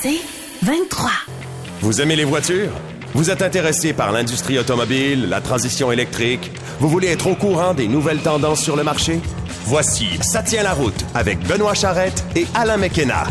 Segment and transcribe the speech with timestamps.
[0.00, 0.20] C'est
[0.62, 1.10] 23.
[1.80, 2.70] Vous aimez les voitures?
[3.14, 6.50] Vous êtes intéressé par l'industrie automobile, la transition électrique?
[6.80, 9.20] Vous voulez être au courant des nouvelles tendances sur le marché?
[9.64, 13.24] Voici Ça tient la route avec Benoît Charrette et Alain McKenna.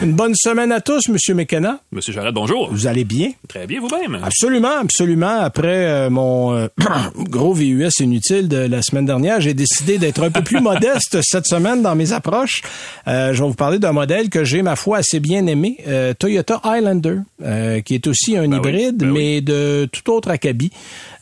[0.00, 1.80] Une bonne semaine à tous, Monsieur McKenna.
[1.90, 2.70] Monsieur Jarret, bonjour.
[2.70, 3.32] Vous allez bien?
[3.48, 4.20] Très bien, vous-même.
[4.22, 5.40] Absolument, absolument.
[5.40, 6.68] Après euh, mon euh,
[7.28, 11.46] gros VUS inutile de la semaine dernière, j'ai décidé d'être un peu plus modeste cette
[11.46, 12.62] semaine dans mes approches.
[13.08, 16.14] Euh, je vais vous parler d'un modèle que j'ai, ma foi, assez bien aimé, euh,
[16.16, 19.18] Toyota Highlander, euh, qui est aussi un Ben oui, hybride, ben oui.
[19.18, 20.70] mais de tout autre acabit.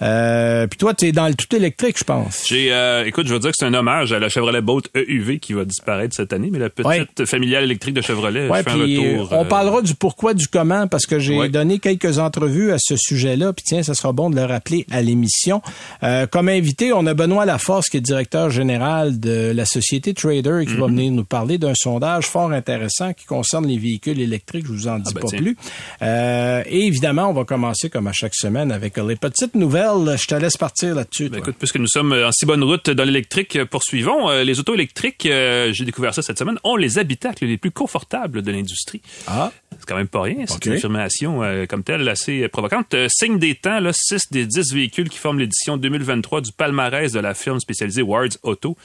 [0.02, 2.44] Euh, Puis toi, tu es dans le tout électrique, je pense.
[2.46, 5.38] J'ai, euh, écoute, je veux dire que c'est un hommage à la Chevrolet Bolt EUV
[5.38, 6.86] qui va disparaître cette année, mais la petite
[7.20, 7.26] Ouais.
[7.26, 9.28] familiale électrique de Chevrolet, Ouais, je fais un retour.
[9.32, 11.48] on euh, parlera du pourquoi, du comment, parce que j'ai Ouais.
[11.48, 13.52] donné quelques entrevues à ce sujet-là.
[13.52, 15.62] Puis tiens, ça sera bon de le rappeler à l'émission.
[16.02, 20.64] Euh, comme invité, on a Benoît Laforce, qui est directeur général de la société Trader,
[20.66, 24.66] qui va venir nous parler d'un sondage fort intéressant qui concerne les véhicules électriques.
[24.66, 25.38] Je vous en dis ben pas tiens.
[25.38, 25.56] plus.
[26.02, 29.85] Euh, et évidemment, on va commencer comme à chaque semaine avec les petites nouvelles.
[29.94, 31.28] Je te laisse partir là-dessus.
[31.28, 34.30] Ben, écoute, puisque nous sommes en si bonne route dans l'électrique, euh, poursuivons.
[34.30, 37.70] Euh, les autos électriques, euh, j'ai découvert ça cette semaine, ont les habitacles les plus
[37.70, 39.02] confortables de l'industrie.
[39.26, 39.52] Ah.
[39.78, 40.44] C'est quand même pas rien.
[40.46, 42.94] C'est une affirmation euh, comme telle assez euh, provocante.
[42.94, 47.12] Euh, signe des temps, là, 6 des 10 véhicules qui forment l'édition 2023 du palmarès
[47.12, 48.76] de la firme spécialisée Wards Auto.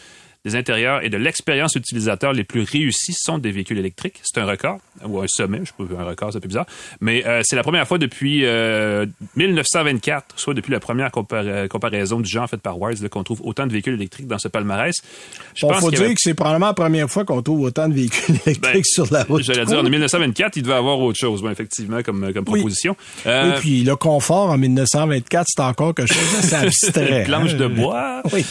[0.44, 4.20] Des intérieurs et de l'expérience utilisateur les plus réussis sont des véhicules électriques.
[4.24, 6.66] C'est un record, ou un sommet, je peux un record, c'est peu bizarre.
[7.00, 12.20] Mais euh, c'est la première fois depuis euh, 1924, soit depuis la première compara- comparaison
[12.20, 14.96] du genre faite par là, qu'on trouve autant de véhicules électriques dans ce palmarès.
[15.56, 17.94] Je Bon, faut dire avait- que c'est probablement la première fois qu'on trouve autant de
[17.94, 19.44] véhicules électriques Ben, sur la route.
[19.44, 22.96] J'allais dire, en 1924, il devait avoir autre chose, effectivement, comme, proposition.
[23.00, 27.20] Oui, Euh, puis le confort en 1924, c'est encore quelque chose d'assez abstrait.
[27.20, 27.58] Une planche hein.
[27.58, 28.08] de bois.
[28.34, 28.46] Oui.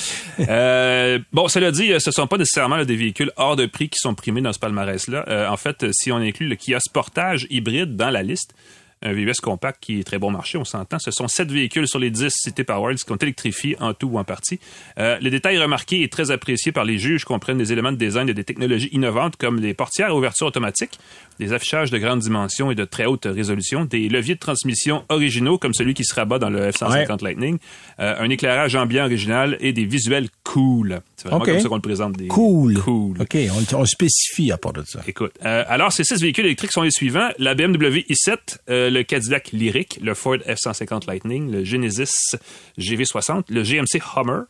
[0.49, 3.98] Euh, bon, cela dit, euh, ce sont pas nécessairement des véhicules hors de prix qui
[3.98, 5.25] sont primés dans ce palmarès-là.
[5.28, 8.55] Euh, en fait, euh, si on inclut le Kia Sportage hybride dans la liste,
[9.03, 10.98] un VUS compact qui est très bon marché, on s'entend.
[10.98, 14.09] Ce sont sept véhicules sur les 10 cités par Worlds qui ont électrifié en tout
[14.09, 14.61] ou en partie.
[14.99, 18.28] Euh, les détails remarqués et très appréciés par les juges comprennent des éléments de design
[18.28, 20.99] et des technologies innovantes comme les portières à ouverture automatique,
[21.38, 25.59] des affichages de grande dimension et de très haute résolution, des leviers de transmission originaux
[25.59, 27.59] comme celui qui se rabat dans le F-150 Lightning,
[27.99, 31.00] euh, un éclairage ambiant original et des visuels cool.
[31.17, 32.17] C'est vraiment comme ça qu'on le présente.
[32.17, 32.75] Des Cool.
[32.81, 33.21] Cool.
[33.21, 35.00] OK, on, on spécifie à part de ça.
[35.06, 39.03] Écoute, euh, alors ces six véhicules électriques sont les suivants la BMW i7, euh, le
[39.03, 42.37] Cadillac Lyric, le Ford F150 Lightning, le Genesis
[42.78, 44.43] GV60, le GMC Hummer,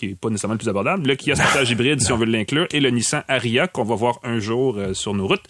[0.00, 2.66] qui est pas nécessairement le plus abordable, le Kia Sportage hybride si on veut l'inclure,
[2.72, 5.44] et le Nissan Ariya qu'on va voir un jour euh, sur nos routes.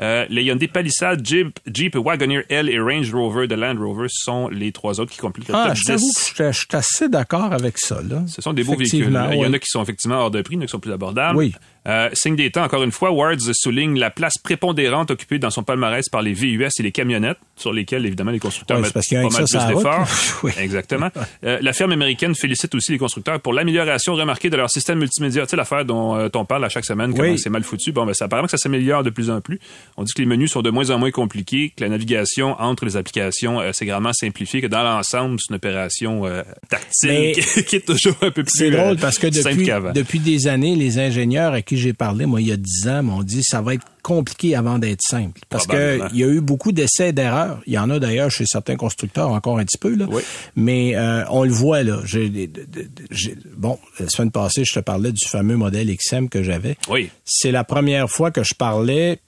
[0.00, 4.48] Euh, les Hyundai Palisade, Jeep, Jeep Wagoneer L et Range Rover de Land Rover sont
[4.48, 5.86] les trois autres qui complètent le Ah, top je 10.
[5.86, 8.00] t'avoue que je je suis assez d'accord avec ça.
[8.08, 8.24] Là.
[8.26, 9.06] Ce sont des beaux véhicules.
[9.32, 10.70] Il y en a qui sont effectivement hors de prix, il y en a qui
[10.72, 11.38] sont plus abordables.
[11.38, 11.52] Oui.
[11.88, 15.64] Euh, signe des temps, encore une fois, Wards souligne la place prépondérante occupée dans son
[15.64, 19.20] palmarès par les VUS et les camionnettes, sur lesquelles, évidemment, les constructeurs mettent parce pas
[19.22, 20.06] mal ça plus d'efforts.
[20.44, 20.52] Oui.
[20.58, 21.08] Exactement.
[21.44, 25.42] Euh, la firme américaine félicite aussi les constructeurs pour l'amélioration remarquée de leur système multimédia.
[25.46, 27.38] Tu sais, l'affaire dont euh, on parle à chaque semaine, comment Oui.
[27.38, 27.92] c'est mal foutu.
[27.92, 29.58] Bon, ben, ça apparemment que ça s'améliore de plus en plus.
[29.96, 32.84] On dit que les menus sont de moins en moins compliqués, que la navigation entre
[32.84, 37.64] les applications euh, s'est grandement simplifiée, que dans l'ensemble, c'est une opération euh, tactile qui,
[37.64, 40.76] qui est toujours un peu plus C'est drôle euh, parce que depuis, depuis des années,
[40.76, 43.60] les ingénieurs à qui j'ai parlé, moi, il y a dix ans, m'ont dit ça
[43.60, 45.40] va être compliqué avant d'être simple.
[45.48, 46.08] Parce que Probablement.
[46.12, 47.60] il y a eu beaucoup d'essais et d'erreurs.
[47.66, 50.06] Il y en a d'ailleurs chez certains constructeurs encore un petit peu, là.
[50.10, 50.22] Oui.
[50.56, 52.00] Mais euh, on le voit, là.
[52.04, 52.30] J'ai-
[53.56, 56.76] bon, la semaine passée, je te parlais du fameux modèle XM que j'avais.
[56.88, 57.10] Oui.
[57.24, 59.20] C'est la première fois que je parlais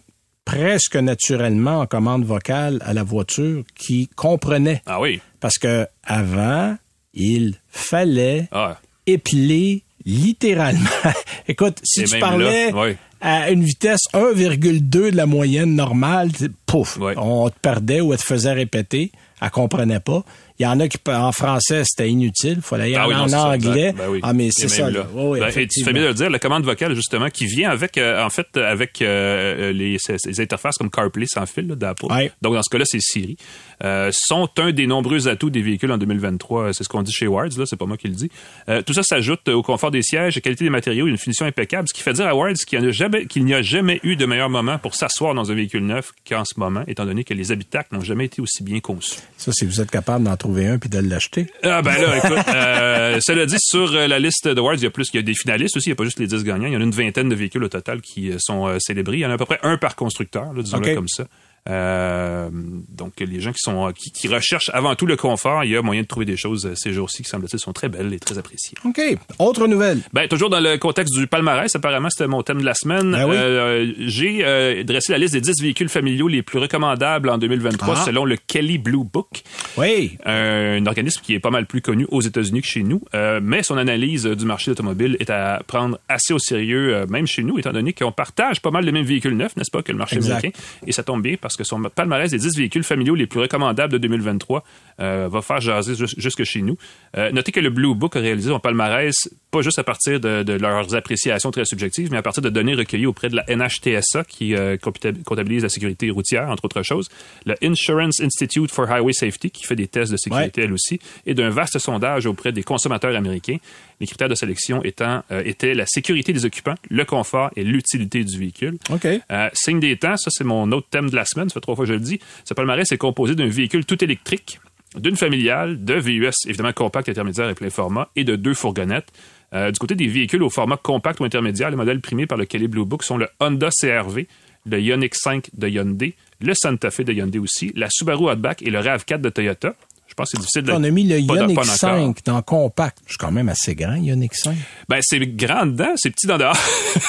[0.44, 4.82] presque naturellement en commande vocale à la voiture qui comprenait.
[4.86, 5.20] Ah oui.
[5.40, 6.76] Parce que avant,
[7.14, 8.78] il fallait Ah.
[9.06, 10.80] épeler littéralement.
[11.48, 12.96] Écoute, si Et tu parlais là, oui.
[13.24, 16.30] À une vitesse 1,2 de la moyenne normale,
[16.66, 19.12] pouf, on te perdait ou elle te faisait répéter,
[19.44, 20.24] elle comprenait pas.
[20.60, 22.54] Il y en a qui, en français, c'était inutile.
[22.58, 23.92] Il fallait y Ah aller oui, en anglais.
[23.92, 24.20] Ben oui.
[24.22, 24.88] Ah, mais c'est ça.
[24.88, 25.04] là.
[25.12, 27.70] Oui, Ben, et tu fais bien de le dire, la commande vocale, justement, qui vient
[27.70, 32.06] avec, euh, en fait, avec euh, les, ces- ces interfaces comme CarPlay sans fil d'Apple.
[32.40, 33.36] Donc, dans ce cas-là, c'est Siri.
[33.82, 36.72] Euh, sont un des nombreux atouts des véhicules en 2023.
[36.72, 38.30] C'est ce qu'on dit chez Wards, là, c'est pas moi qui le dis.
[38.68, 41.18] Euh, tout ça s'ajoute au confort des sièges, à la qualité des matériaux et une
[41.18, 43.62] finition impeccable, ce qui fait dire à Wards qu'il n'y a jamais, qu'il n'y a
[43.62, 47.04] jamais eu de meilleur moment pour s'asseoir dans un véhicule neuf qu'en ce moment, étant
[47.06, 49.18] donné que les habitacles n'ont jamais été aussi bien conçus.
[49.36, 51.48] Ça, si vous êtes capable d'en trouver un puis de l'acheter.
[51.62, 54.86] Ah ben là, écoute, euh, cela dit, sur euh, la liste de Wards, il y
[54.86, 56.44] a plus, il y a des finalistes aussi, il n'y a pas juste les 10
[56.44, 58.78] gagnants, il y en a une vingtaine de véhicules au total qui euh, sont euh,
[58.78, 59.16] célébrés.
[59.16, 61.24] Il y en a à peu près un par constructeur, disons-le comme ça.
[61.68, 65.76] Euh, donc, les gens qui sont qui, qui, recherchent avant tout le confort, il y
[65.76, 68.36] a moyen de trouver des choses ces jours-ci qui, semble-t-il, sont très belles et très
[68.38, 68.76] appréciées.
[68.84, 69.00] OK.
[69.38, 70.00] Autre nouvelle.
[70.12, 73.12] Ben, toujours dans le contexte du palmarès, apparemment, c'était mon thème de la semaine.
[73.12, 73.36] Ben oui.
[73.36, 77.94] euh, J'ai euh, dressé la liste des 10 véhicules familiaux les plus recommandables en 2023
[77.96, 78.02] Ah.
[78.04, 79.42] selon le Kelly Blue Book.
[79.76, 80.16] Oui.
[80.26, 83.62] un organisme qui est pas mal plus connu aux États-Unis que chez nous, euh, mais
[83.62, 87.42] son analyse euh, du marché automobile est à prendre assez au sérieux, euh, même chez
[87.42, 89.98] nous, étant donné qu'on partage pas mal les mêmes véhicules neufs, n'est-ce pas, que le
[89.98, 90.30] marché Exact.
[90.38, 90.58] américain.
[90.86, 93.92] Et ça tombe bien parce que son palmarès des 10 véhicules familiaux les plus recommandables
[93.92, 94.64] de 2023
[95.00, 96.76] euh, va faire jaser jus- jusque chez nous.
[97.16, 99.14] Euh, notez que le Blue Book a réalisé son palmarès
[99.50, 102.74] pas juste à partir de, de leurs appréciations très subjectives, mais à partir de données
[102.74, 107.08] recueillies auprès de la NHTSA qui euh, compta- comptabilise la sécurité routière, entre autres choses,
[107.46, 111.34] le Insurance Institute for Highway Safety qui fait des tests de sécurité elle aussi, et
[111.34, 113.58] d'un vaste sondage auprès des consommateurs américains.
[114.00, 118.36] Les critères de sélection étant étaient la sécurité des occupants, le confort et l'utilité du
[118.38, 118.76] véhicule.
[118.90, 119.06] OK.
[119.52, 121.84] Signe des temps, ça c'est mon autre thème de la semaine, ça fait trois fois
[121.84, 122.18] que je le dis.
[122.44, 124.60] Ce palmarès est composé d'un véhicule tout électrique,
[124.96, 129.08] d'une familiale, de VUS évidemment compact, intermédiaire et plein format, et de deux fourgonnettes.
[129.52, 132.44] Euh, du côté des véhicules au format compact ou intermédiaire, les modèles primés par le
[132.44, 134.26] Kelly Blue Book sont le Honda CRV,
[134.66, 138.70] le Ioniq 5 de Hyundai, le Santa Fe de Hyundai aussi, la Subaru Outback et
[138.70, 139.74] le RAV4 de Toyota.
[140.06, 140.72] Je pense que c'est difficile de...
[140.72, 141.64] On a mis le Ioniq pas encore.
[141.66, 142.98] 5 dans compact.
[143.06, 144.56] C'est quand même assez grand, Ioniq 5.
[144.88, 146.56] Ben, c'est grand dedans, c'est petit dans dehors.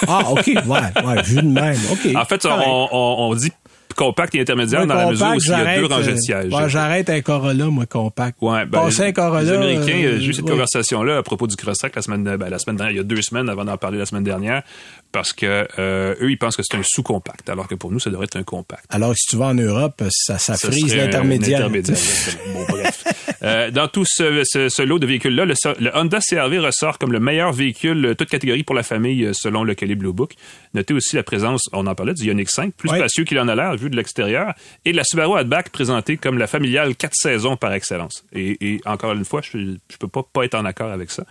[0.07, 0.45] Ah, OK.
[0.47, 0.63] Ouais,
[1.05, 1.77] ouais, vu de même.
[1.91, 2.15] OK.
[2.15, 2.67] en fait, on, Correct.
[2.67, 3.51] on- on dit
[3.95, 6.53] compact et intermédiaire dans la mesure où il y a deux rangées euh, de sièges.
[6.53, 8.37] ouais, j'arrête un Corolla, moi, compact.
[8.41, 9.43] Ouais, ben, Passer un Corolla.
[9.43, 12.59] les Américains, euh, j'ai eu cette conversation-là à propos du Crosstrack la semaine, ben, la
[12.59, 14.63] semaine dernière, il y a deux semaines avant d'en parler la semaine dernière,
[15.11, 18.09] parce que euh, eux, ils pensent que c'est un sous-compact, alors que pour nous, ça
[18.09, 18.85] devrait être un compact.
[18.89, 21.69] Alors que si tu vas en Europe, ça, ça, Ça frise l'intermédiaire.
[21.69, 23.03] Bon, bref.
[23.45, 27.11] Euh, dans tout ce, ce- ce lot de véhicules-là, le, le Honda CRV ressort comme
[27.11, 30.33] le meilleur véhicule, toute catégorie pour la famille, euh, selon le Kelly Blue Book.
[30.73, 32.97] Notez aussi la présence, on en parlait, du Ioniq 5, plus Ouais.
[32.97, 34.53] spacieux qu'il en a l'air, vu de l'extérieur,
[34.83, 38.23] et de la Subaru Outback présentée comme la familiale 4 saisons par excellence.
[38.33, 39.57] Et, et encore une fois, je,
[39.91, 41.23] je peux pas, pas être en accord avec ça.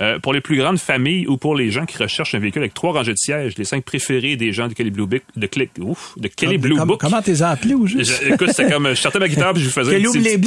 [0.00, 2.74] Euh, pour les plus grandes familles ou pour les gens qui recherchent un véhicule avec
[2.74, 5.68] trois rangées de sièges, les cinq préférés des gens de Kelly Blue Book, de, Cli-
[5.80, 7.00] ouf, de Kelly Blue Book.
[7.00, 8.10] Comment t'es appelé au juste?
[8.24, 10.40] Je- écoute, c'était comme, je sortais ma guitare puis je faisais une petite.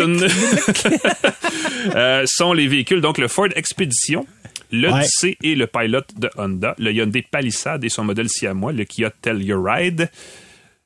[1.95, 4.25] Euh, sont les véhicules, donc le Ford Expedition,
[4.71, 5.01] le Ouais.
[5.01, 9.10] DC et le Pilot de Honda, le Hyundai Palisade et son modèle siamois, le Kia
[9.12, 10.10] Telluride,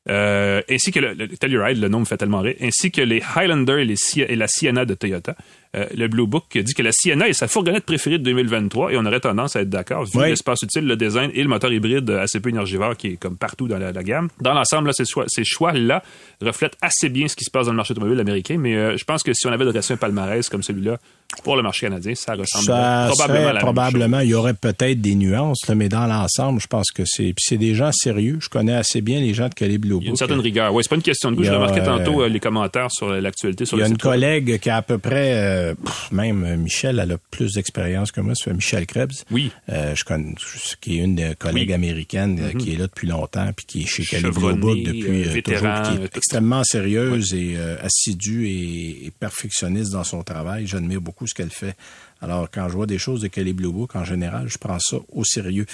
[0.10, 3.22] euh, ainsi que le, le Telluride, le nom me fait tellement rire, ainsi que les
[3.36, 5.36] Highlander et, les, et la Sienna de Toyota.
[5.76, 8.98] Euh, le Blue Book dit que la Sienna est sa fourgonnette préférée de 2023 et
[8.98, 10.30] on aurait tendance à être d'accord vu Ouais.
[10.30, 13.68] l'espace utile, le design et le moteur hybride assez peu énergivore qui est comme partout
[13.68, 14.30] dans la, la gamme.
[14.42, 16.02] Dans l'ensemble, ces choix- ces choix-là
[16.42, 19.04] reflètent assez bien ce qui se passe dans le marché automobile américain, mais euh, je
[19.04, 20.98] pense que si on avait dressé un palmarès comme celui-là
[21.44, 23.62] pour le marché canadien, ça ressemble Ça probablement à la même chose.
[23.62, 27.24] probablement, il y aurait peut-être des nuances, là, mais dans l'ensemble, je pense que c'est,
[27.34, 28.38] puis c'est des gens sérieux.
[28.42, 30.18] Je connais assez bien les gens de Calais Blue Il y a une Book.
[30.20, 30.74] certaine rigueur.
[30.74, 31.44] Oui, c'est pas une question de goût.
[31.44, 34.70] Je remarquais tantôt euh, les commentaires sur l'actualité sur Il y a une collègue qui
[34.70, 38.34] a à peu près, euh, pff, même euh, Michel, elle a plus d'expérience que moi,
[38.36, 39.24] c'est Michel Krebs.
[39.32, 39.52] Oui.
[39.70, 40.36] Euh, je connais,
[40.82, 41.74] qui est une des collègues Oui.
[41.74, 45.98] américaines euh, qui est là depuis longtemps, puis qui est chez Book depuis vétéran, toujours,
[45.98, 50.68] qui est extrêmement sérieuse et assidue et, et perfectionniste dans son travail.
[50.68, 51.76] J'admire beaucoup ce qu'elle fait.
[52.20, 54.98] Alors, quand je vois des choses de Kelly Blue Book, en général, je prends ça
[55.14, 55.68] au sérieux.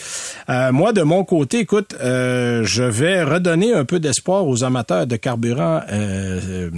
[0.50, 5.08] Euh, moi, de mon côté, écoute, euh, je vais redonner un peu d'espoir aux amateurs
[5.08, 6.70] de carburant euh,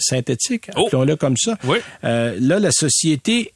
[0.00, 0.86] synthétique, Oh!
[0.86, 1.56] appelons-le comme ça.
[1.64, 1.78] Oui.
[2.04, 3.52] Euh, là, la société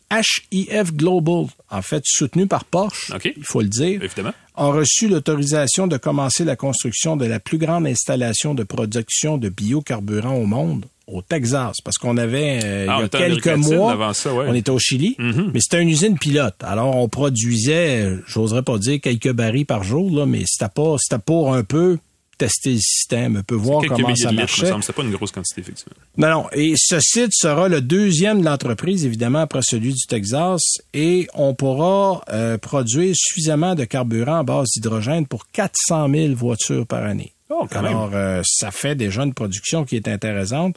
[0.52, 3.32] HIF Global, en fait soutenue par Porsche, OK.
[3.36, 4.32] il faut le dire, Évidemment.
[4.54, 9.48] a reçu l'autorisation de commencer la construction de la plus grande installation de production de
[9.48, 13.46] biocarburant au monde au Texas, parce qu'on avait euh, Ah, on il y a quelques
[13.58, 14.46] mois, avant ça, ouais.
[14.48, 15.50] on était au Chili, Mhm.
[15.52, 16.54] mais c'était une usine pilote.
[16.62, 21.20] Alors on produisait, j'oserais pas dire quelques barils par jour, là, mais c'était pas, c'était
[21.24, 21.98] pour un peu
[22.36, 24.82] tester le système, un peu voir comment ça semble.
[24.82, 25.94] C'est pas une grosse quantité, effectivement.
[26.16, 26.46] Non, non.
[26.52, 30.62] Et ce site sera le deuxième de l'entreprise, évidemment, après celui du Texas.
[30.92, 36.86] Et on pourra euh, produire suffisamment de carburant à base d'hydrogène pour 400 000 voitures
[36.86, 37.32] par année.
[37.50, 37.92] Oh, quand même.
[37.92, 40.76] Alors, euh, ça fait déjà une production qui est intéressante.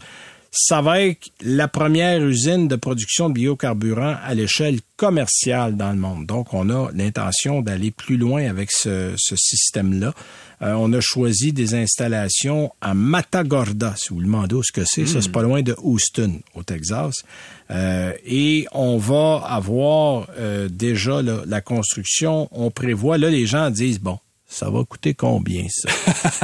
[0.51, 5.97] Ça va être la première usine de production de biocarburant à l'échelle commerciale dans le
[5.97, 6.25] monde.
[6.25, 10.13] Donc, on a l'intention d'aller plus loin avec ce, ce système-là.
[10.61, 14.83] Euh, on a choisi des installations à Matagorda, si vous le demandez où ce que
[14.85, 15.05] c'est.
[15.05, 17.13] Ça, c'est pas loin de Houston, au Texas.
[17.69, 22.49] Euh, et on va avoir euh, déjà là, la construction.
[22.51, 24.17] On prévoit, là, les gens disent, bon,
[24.49, 25.89] ça va coûter combien ça?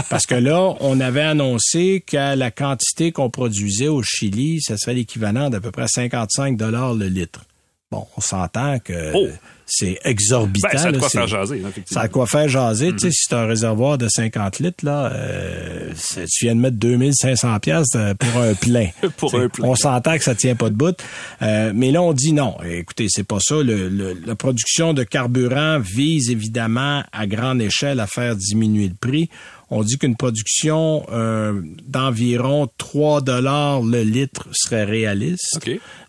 [0.09, 4.93] Parce que là, on avait annoncé qu'à la quantité qu'on produisait au Chili, ça serait
[4.93, 7.45] l'équivalent d'à peu près 55 dollars le litre.
[7.93, 9.27] Bon, on s'entend que Oh!
[9.65, 10.67] c'est exorbitant.
[10.71, 12.91] Ben, ça a de quoi faire jaser, Ça a de quoi faire jaser.
[12.93, 16.77] Tu sais, si c'est un réservoir de 50 litres, là, euh, tu viens de mettre
[16.77, 18.89] 2500 pièces pour un plein.
[19.17, 19.67] Pour un plein.
[19.67, 20.95] On s'entend que ça tient pas de bout.
[21.43, 22.57] Euh, mais là, on dit non.
[22.67, 23.55] Écoutez, c'est pas ça.
[23.61, 28.95] Le, le- la production de carburant vise évidemment à grande échelle à faire diminuer le
[28.99, 29.29] prix.
[29.75, 35.59] On dit qu'une production euh, d'environ 3 dollars le litre serait réaliste.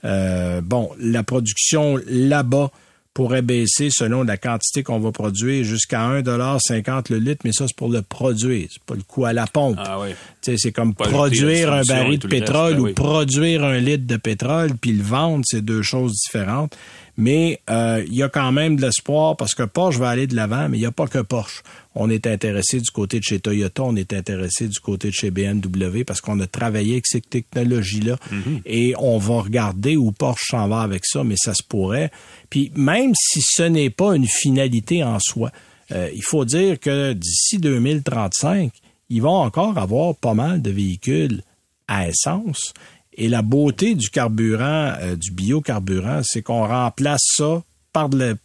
[0.04, 2.70] Euh, bon, la production là-bas
[3.14, 7.76] pourrait baisser selon la quantité qu'on va produire jusqu'à 1,50 le litre, mais ça, c'est
[7.76, 8.66] pour le produire.
[8.70, 9.78] C'est pas le coût à la pompe.
[9.78, 10.10] Ah oui.
[10.42, 13.78] Tu sais, C'est comme Pas produire un baril de reste, pétrole ben ou produire un
[13.78, 16.76] litre de pétrole puis le vendre, c'est deux choses différentes.
[17.16, 20.34] Mais euh, il y a quand même de l'espoir parce que Porsche va aller de
[20.34, 21.62] l'avant, mais il n'y a pas que Porsche.
[21.94, 25.30] On est intéressé du côté de chez Toyota, on est intéressé du côté de chez
[25.30, 28.60] BMW parce qu'on a travaillé avec ces technologies-là Mhm.
[28.66, 32.10] et on va regarder où Porsche s'en va avec ça, mais ça se pourrait.
[32.50, 35.52] Puis même si ce n'est pas une finalité en soi,
[35.92, 38.72] euh, il faut dire que d'ici 2035,
[39.10, 41.42] ils vont encore avoir pas mal de véhicules
[41.86, 42.72] à essence.
[43.16, 48.36] Et la beauté du carburant, euh, du biocarburant, c'est qu'on remplace ça par de le.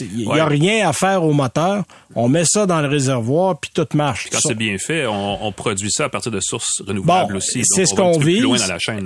[0.00, 1.84] Il n'y a rien à faire au moteur.
[2.16, 4.26] On met ça dans le réservoir, puis tout marche.
[4.32, 7.62] Quand c'est bien fait, on, on produit ça à partir de sources renouvelables Bon, aussi.
[7.64, 8.44] C'est ce qu'on vise.
[8.44, 8.58] ouais.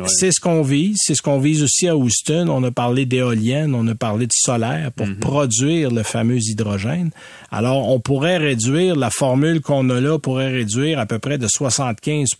[0.06, 0.96] C'est ce qu'on vise.
[1.02, 2.46] C'est ce qu'on vise aussi à Houston.
[2.48, 5.16] On a parlé d'éoliennes, on a parlé de solaire pour Mhm.
[5.18, 7.10] produire le fameux hydrogène.
[7.50, 11.46] Alors, on pourrait réduire, la formule qu'on a là pourrait réduire à peu près de
[11.46, 12.30] 75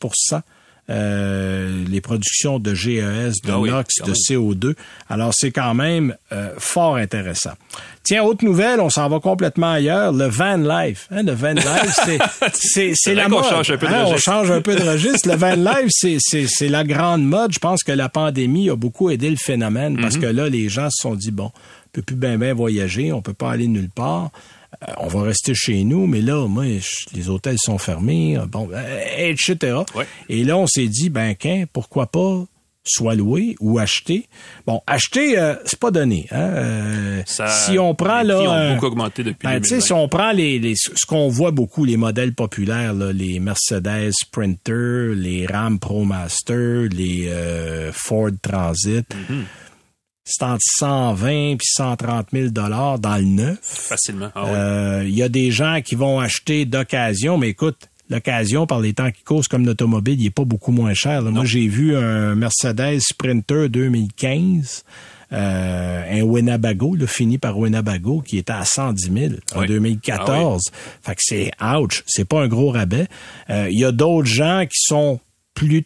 [0.91, 4.51] euh, les productions de GES, de Ah oui, NOx, quand de même.
[4.51, 4.75] CO2.
[5.09, 7.53] Alors, c'est quand même euh, fort intéressant.
[8.03, 10.13] Tiens, autre nouvelle, on s'en va complètement ailleurs.
[10.13, 11.09] Le van life.
[11.11, 11.99] Hein, le van life,
[12.53, 13.45] c'est, c'est, la mode.
[13.45, 14.31] change un peu de Hein, on registre.
[14.31, 15.29] change un peu de registre.
[15.29, 17.53] Le van life, c'est, c'est, c'est la grande mode.
[17.53, 20.91] Je pense que la pandémie a beaucoup aidé le phénomène parce que là, les gens
[20.91, 23.89] se sont dit, bon, on peut plus bien, bien voyager, on peut pas aller nulle
[23.91, 24.31] part.
[24.89, 28.47] Euh, on va rester chez nous, mais là, moi, je- les hôtels sont fermés, euh,
[28.47, 29.79] bon, euh, etc.
[29.95, 30.07] Ouais.
[30.29, 32.45] Et là, on s'est dit, ben, qu'un, pourquoi pas
[32.87, 34.27] soit loué ou acheter.
[34.67, 36.27] Bon, acheter, euh, c'est pas donné.
[36.31, 36.37] Hein?
[36.39, 39.77] Euh, Ça- si on prend les là, prix ont beaucoup augmenté depuis ben, tu sais,
[39.77, 39.87] 2020.
[39.87, 44.13] si on prend les, les- ce qu'on voit beaucoup, les modèles populaires, là, les Mercedes
[44.13, 49.43] Sprinter, les Ram ProMaster, les euh, Ford Transit, Mm-hmm.
[50.25, 53.59] C'est entre 120 puis 130 000 dollars dans le neuf.
[53.63, 54.31] Facilement.
[54.35, 54.51] Ah oui.
[54.53, 58.93] Euh, Il y a des gens qui vont acheter d'occasion, mais écoute, l'occasion, par les
[58.95, 61.23] temps qui causent comme l'automobile, il est pas beaucoup moins cher.
[61.23, 61.31] là.
[61.31, 64.85] Moi, j'ai vu un Mercedes Sprinter 2015,
[65.33, 69.67] euh, un Winnebago, là, fini par Winnebago, qui était à 110 000 en Oui.
[69.67, 70.71] 2014.
[71.03, 73.09] Fait que c'est ouch, c'est pas un gros rabais.
[73.51, 75.19] Euh, Il y a d'autres gens qui sont
[75.55, 75.83] plus,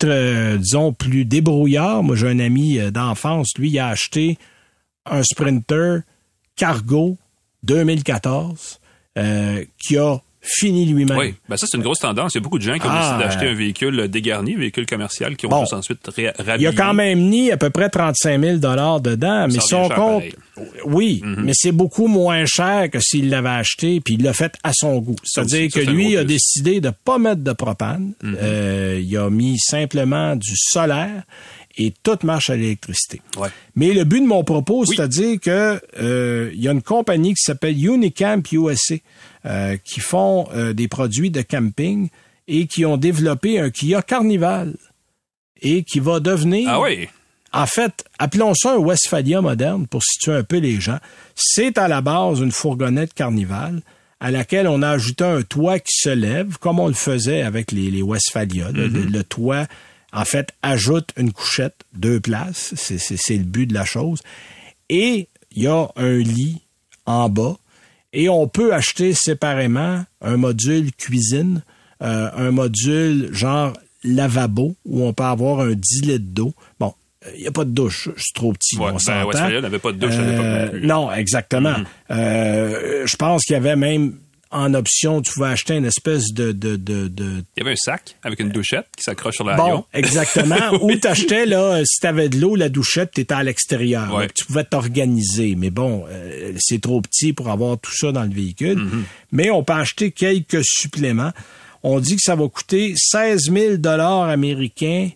[0.58, 2.02] disons, plus débrouillards.
[2.02, 4.38] Moi, j'ai un ami euh, d'enfance, lui, il a acheté
[5.06, 6.00] un Sprinter
[6.56, 7.16] Cargo
[7.62, 8.80] 2014
[9.16, 11.18] euh, qui a fini lui-même.
[11.18, 12.34] Oui, ben ça c'est une grosse tendance.
[12.34, 14.54] Il y a beaucoup de gens qui ont Ah, décidé d'acheter euh, un véhicule dégarni,
[14.54, 15.64] un véhicule commercial, qui ont Bon.
[15.72, 16.68] ensuite ré- Il rhabillé.
[16.68, 19.88] a quand même mis à peu près 35 000 dedans, mais Ça si on revient
[19.88, 20.22] cher compte,
[20.86, 21.42] oui, Mhm.
[21.44, 24.98] mais c'est beaucoup moins cher que s'il l'avait acheté, puis il l'a fait à son
[24.98, 25.16] goût.
[25.24, 26.22] Ça C'est-à-dire que lui a.
[26.22, 26.26] Mhm.
[26.28, 31.22] décidé de pas mettre de propane, Euh, il a mis simplement du solaire
[31.78, 33.22] et tout marche à l'électricité.
[33.36, 33.48] Ouais.
[33.76, 34.94] Mais le but de mon propos, Oui.
[34.94, 38.96] c'est-à-dire que euh, il y a une compagnie qui s'appelle Unicamp USA
[39.46, 42.08] euh, qui font euh, des produits de camping
[42.48, 44.74] et qui ont développé un Kia Carnival
[45.62, 47.08] et qui va devenir Ah oui.
[47.52, 50.98] en fait, appelons ça un Westphalia moderne pour situer un peu les gens.
[51.34, 53.82] C'est à la base une fourgonnette carnival
[54.20, 57.70] à laquelle on a ajouté un toit qui se lève, comme on le faisait avec
[57.70, 58.72] les, les Westphalia.
[58.72, 59.66] Le- le, le toit,
[60.12, 62.74] en fait, ajoute une couchette, deux places.
[62.76, 64.20] C'est, le but de la chose.
[64.88, 66.62] Et il y a un lit
[67.06, 67.56] en bas.
[68.12, 71.62] Et on peut acheter séparément un module cuisine,
[72.02, 76.54] euh, un module genre lavabo, où on peut avoir un 10 litres d'eau.
[76.80, 76.94] Bon,
[77.34, 79.24] il n'y a pas de douche, c'est trop petit, Ouais, on ben.
[79.26, 81.74] Westphalia n'avait pas de douche à l'époque Euh, non exactement.
[82.10, 84.18] Euh, je pense qu'il y avait même
[84.50, 86.52] en option, tu pouvais acheter une espèce de...
[86.52, 89.50] de, de, de Il y avait un sac avec une douchette qui s'accroche sur Bon,
[89.50, 89.84] l'avion.
[89.92, 90.72] exactement.
[90.82, 94.14] Ou t'achetais, là, euh, si t'avais de l'eau, la douchette, t'étais à l'extérieur.
[94.14, 94.28] Ouais.
[94.34, 95.54] Tu pouvais t'organiser.
[95.56, 98.78] Mais bon, euh, c'est trop petit pour avoir tout ça dans le véhicule.
[98.78, 99.02] Mm-hmm.
[99.32, 101.32] Mais on peut acheter quelques suppléments.
[101.82, 105.10] On dit que ça va coûter 16 000 dollars américains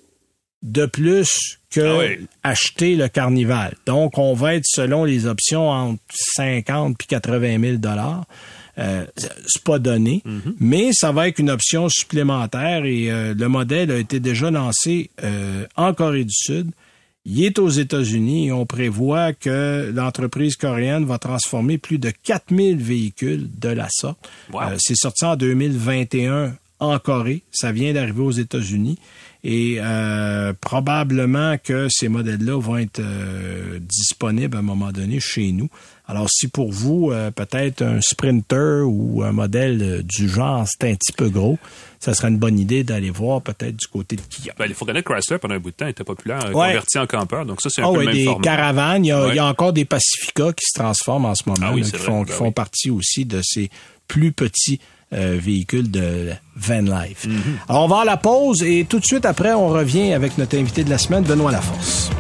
[0.63, 2.27] de plus que Ah oui.
[2.45, 3.75] acheter le carnival.
[3.87, 6.01] Donc, on va être selon les options entre
[6.37, 8.25] 50 puis 80 000 dollars.
[8.79, 9.05] Euh,
[9.47, 10.55] c'est pas donné, Mm-hmm.
[10.61, 15.11] mais ça va être une option supplémentaire et euh, le modèle a été déjà lancé
[15.23, 16.71] euh, en Corée du Sud
[17.27, 22.77] Il est aux États-Unis et on prévoit que l'entreprise coréenne va transformer plus de 4000
[22.79, 24.29] véhicules de la sorte.
[24.55, 27.43] Euh, c'est sorti en 2021 en Corée.
[27.53, 28.99] Ça vient d'arriver aux États-Unis.
[29.45, 35.51] Et euh, probablement que ces modèles-là vont être euh, disponibles à un moment donné chez
[35.51, 35.69] nous.
[36.07, 40.95] Alors, si pour vous, euh, peut-être un Sprinter ou un modèle du genre, c'est un
[40.95, 41.59] petit peu gros,
[41.99, 44.53] ça serait une bonne idée d'aller voir peut-être du côté de Kia.
[44.57, 47.45] Ben, il faut connaître Chrysler pendant un bout de temps était populaire, converti en campeur.
[47.45, 49.05] Donc ça, c'est un ah peu le même des caravanes.
[49.05, 51.73] Il y, a, il y, a, encore des Pacifica qui se transforment en ce moment,
[51.73, 53.71] ah qui, font, qui ben font partie aussi de ces
[54.07, 54.81] plus petits
[55.13, 57.27] euh, véhicule de van life.
[57.27, 57.59] Mhm.
[57.69, 60.57] Alors, on va à la pause et tout de suite après, on revient avec notre
[60.57, 62.11] invité de la semaine, Benoît Laforce.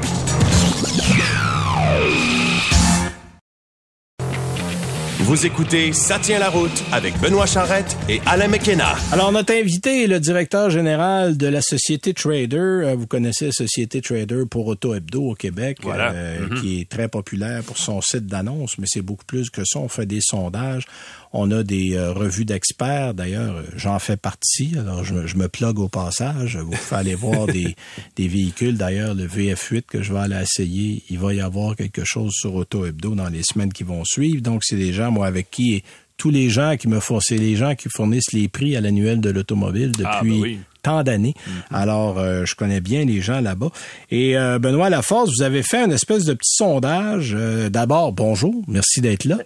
[5.33, 8.97] Vous écoutez Ça tient la route avec Benoît Charrette et Alain McKenna.
[9.13, 12.59] Alors, notre invité est le directeur général de la Société Trader.
[12.59, 16.61] Euh, vous connaissez la Société Trader pour Auto Hebdo au Québec, euh, mhm.
[16.61, 19.79] qui est très populaire pour son site d'annonce, mais c'est beaucoup plus que ça.
[19.79, 20.85] On fait des sondages.
[21.33, 23.15] On a des euh, revues d'experts.
[23.15, 24.75] D'ailleurs, j'en fais partie.
[24.79, 26.59] Alors, je, me plug au passage.
[26.59, 27.75] Vous pouvez aller voir des,
[28.17, 28.77] des véhicules.
[28.77, 32.55] D'ailleurs, le VF8 que je vais aller essayer, il va y avoir quelque chose sur
[32.55, 34.43] Auto Hebdo dans les semaines qui vont suivre.
[34.43, 35.83] Donc, c'est des gens, moi, avec qui
[36.19, 39.21] tous les gens qui me font, c'est les gens qui fournissent les prix à l'annuel
[39.21, 41.35] de l'automobile ah, depuis ben tant d'années.
[41.37, 41.75] Mm-hmm.
[41.75, 43.71] Alors, euh, je connais bien les gens là-bas.
[44.11, 47.37] Et euh, Benoît Laforce, vous avez fait une espèce de petit sondage.
[47.71, 49.39] D'abord, bonjour, merci d'être là.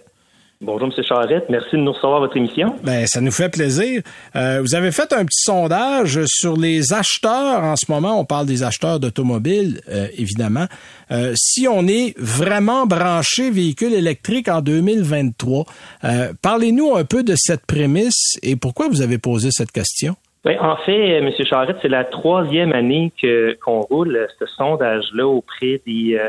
[0.59, 1.03] Bonjour, M.
[1.03, 1.45] Charrette.
[1.49, 2.73] Merci de nous recevoir à votre émission.
[2.83, 4.01] Ben, ça nous fait plaisir.
[4.35, 7.63] Euh, vous avez fait un petit sondage sur les acheteurs.
[7.63, 10.65] En ce moment, on parle des acheteurs d'automobiles, euh, évidemment.
[11.11, 15.65] Euh, si on est vraiment branché véhicule électrique en 2023,
[16.41, 20.15] parlez-nous un peu de cette prémisse et pourquoi vous avez posé cette question?
[20.43, 21.29] Ben, en fait, M.
[21.47, 26.19] Charrette, c'est la troisième année que qu'on roule ce sondage-là auprès des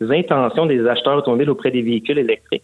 [0.00, 2.62] intentions des acheteurs automobiles auprès des véhicules électriques.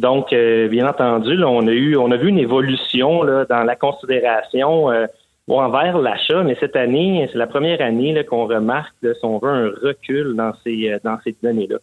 [0.00, 3.76] Donc, euh, bien entendu, on a eu, on a vu une évolution là, dans la
[3.76, 5.06] considération euh,
[5.46, 9.70] envers l'achat, mais cette année, c'est la première année qu'on remarque, si on veut, un
[9.86, 11.76] recul dans ces, euh, dans ces données-là.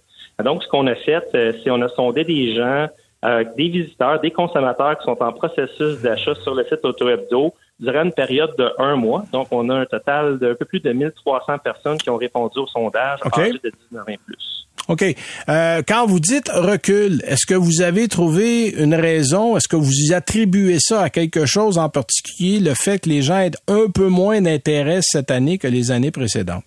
[0.44, 2.88] Donc, ce qu'on a fait, c'est on a sondé des gens,
[3.24, 8.14] des visiteurs, des consommateurs qui sont en processus d'achat sur le site AutoHebdo durant une
[8.14, 9.26] période de un mois.
[9.32, 12.68] Donc, on a un total d'un peu plus de 1300 personnes qui ont répondu au
[12.68, 13.52] sondage okay.
[13.52, 14.57] de 19 ans plus.
[14.88, 15.04] OK.
[15.50, 19.58] Euh, quand vous dites recul, est-ce que vous avez trouvé une raison?
[19.58, 23.22] Est-ce que vous y attribuez ça à quelque chose en particulier, le fait que les
[23.22, 26.64] gens aient un peu moins d'intérêt cette année que les années précédentes?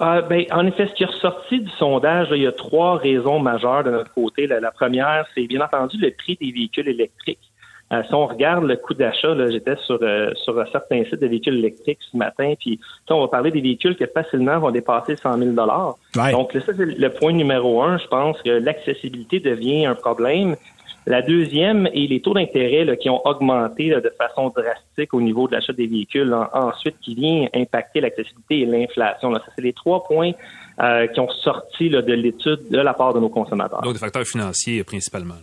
[0.00, 3.38] Euh, ben, en effet, ce qui est ressorti du sondage, il y a trois raisons
[3.38, 4.46] majeures de notre côté.
[4.46, 7.47] la première, c'est bien entendu le prix des véhicules électriques.
[7.92, 11.58] Euh, si on regarde le coût d'achat, j'étais sur euh, sur certains sites de véhicules
[11.58, 15.50] électriques ce matin, puis on va parler des véhicules qui facilement vont dépasser 100 000
[15.52, 15.94] dollars.
[16.32, 17.96] Donc ça c'est le point numéro un.
[17.96, 20.56] Je pense que l'accessibilité devient un problème.
[21.08, 25.54] La deuxième est les taux d'intérêt qui ont augmenté de façon drastique au niveau de
[25.54, 26.34] l'achat des véhicules.
[26.52, 29.32] ensuite, qui vient impacter l'accessibilité et l'inflation.
[29.32, 30.32] Ça, c'est les trois points
[30.82, 33.80] euh, qui ont sorti de l'étude de la part de nos consommateurs.
[33.80, 35.34] Donc, des facteurs financiers principalement.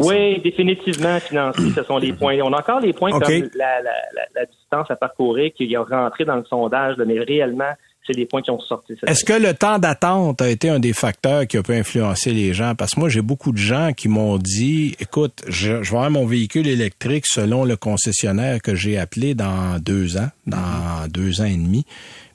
[0.00, 2.38] Oui, définitivement financiers, ce sont les points.
[2.42, 3.22] On a encore les points comme
[3.56, 3.90] la, la,
[4.34, 7.72] la, distance à parcourir qui est rentré dans le sondage, mais réellement,
[8.10, 8.94] c'est les points qui ont sorti.
[9.06, 12.52] Est-ce que le temps d'attente a été un des facteurs qui a pu influencer les
[12.52, 12.74] gens?
[12.74, 16.10] Parce que moi, j'ai beaucoup de gens qui m'ont dit, écoute, je, je vais avoir
[16.10, 21.46] mon véhicule électrique selon le concessionnaire que j'ai appelé dans deux ans, dans deux ans
[21.46, 21.84] et demi.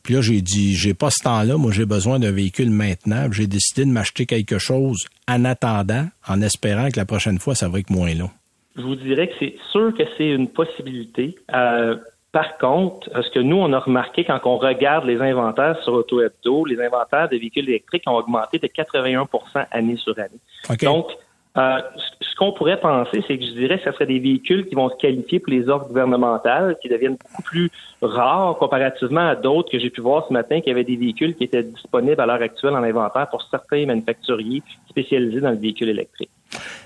[0.04, 1.58] Puis là, j'ai dit, j'ai pas ce temps-là.
[1.58, 3.28] Moi, j'ai besoin d'un véhicule maintenant.
[3.32, 7.68] J'ai décidé de m'acheter quelque chose en attendant, en espérant que la prochaine fois, ça
[7.68, 8.30] va être moins long.
[8.78, 11.36] Je vous dirais que c'est sûr que c'est une possibilité.
[11.54, 11.96] Euh,
[12.36, 16.66] par contre, ce que nous, on a remarqué quand on regarde les inventaires sur AutoHebdo,
[16.66, 19.28] les inventaires de véhicules électriques ont augmenté de 81%
[19.72, 20.78] année sur année.
[20.82, 21.12] Donc,
[21.58, 21.78] euh,
[22.20, 24.90] ce qu'on pourrait penser, c'est que je dirais que ce serait des véhicules qui vont
[24.90, 27.72] se qualifier pour les offres gouvernementales, qui deviennent beaucoup plus
[28.02, 31.46] rares comparativement à d'autres que j'ai pu voir ce matin, qui avaient des véhicules qui
[31.46, 36.32] étaient disponibles à l'heure actuelle en inventaire pour certains manufacturiers spécialisés dans le véhicule électrique.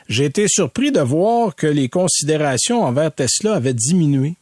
[0.08, 4.36] J'ai été surpris de voir que les considérations envers Tesla avaient diminué.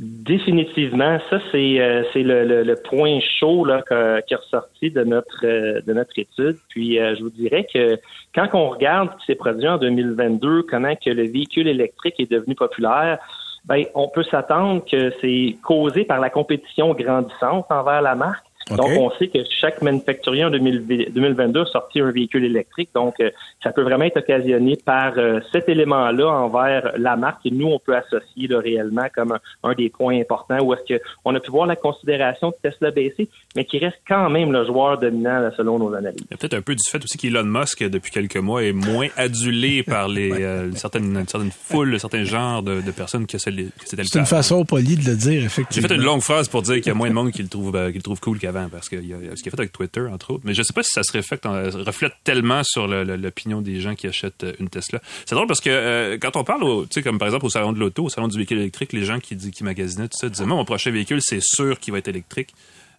[0.00, 5.44] Définitivement, ça c'est euh, c'est le, le, point chaud là, qui est ressorti de notre
[5.44, 6.56] euh, de notre étude.
[6.68, 7.98] Puis euh, je vous dirais que
[8.32, 12.30] quand on regarde ce qui s'est produit en 2022, comment que le véhicule électrique est
[12.30, 13.18] devenu populaire,
[13.64, 18.46] ben on peut s'attendre que c'est causé par la compétition grandissante envers la marque.
[18.70, 22.90] Donc, on sait que chaque manufacturier en 2022 a sorti un véhicule électrique.
[22.94, 23.30] Donc, euh,
[23.62, 27.78] ça peut vraiment être occasionné par euh, cet élément-là envers la marque et nous, on
[27.78, 31.66] peut associer là, réellement comme un, des points importants où est-ce qu'on a pu voir
[31.66, 35.94] la considération de Tesla baisser, mais qui reste quand même le joueur dominant selon nos
[35.94, 36.20] analyses.
[36.30, 38.72] Il y a peut-être un peu du fait aussi qu'Elon Musk, depuis quelques mois, est
[38.72, 43.52] moins adulé par les euh, certaines, certaines foules, certains genres de, personnes que c'est
[43.84, 45.88] C'est une façon polie de le dire, effectivement.
[45.88, 47.48] J'ai fait une longue phrase pour dire qu'il y a moins de monde qui le
[47.48, 49.72] trouve, qui le trouve cool qu'avant, parce qu'il y a ce qu'il a fait avec
[49.72, 50.42] Twitter, entre autres.
[50.44, 54.44] Mais je sais pas si ça se reflète, tellement sur l'opinion des gens qui achètent
[54.44, 55.00] euh, une Tesla.
[55.26, 57.78] C'est drôle parce que euh, quand on parle, sais, comme par exemple au salon de
[57.78, 60.56] l'auto, au salon du véhicule électrique, les gens qui, qui magasinaient tout ça disaient, moi,
[60.56, 62.54] mon prochain véhicule, c'est sûr qu'il va être électrique.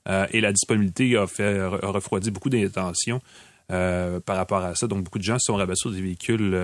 [0.08, 3.22] Euh, et la disponibilité a refroidi beaucoup d'intentions
[3.68, 4.88] par rapport à ça.
[4.88, 6.58] Donc, beaucoup de gens se sont rabattus sur des véhicules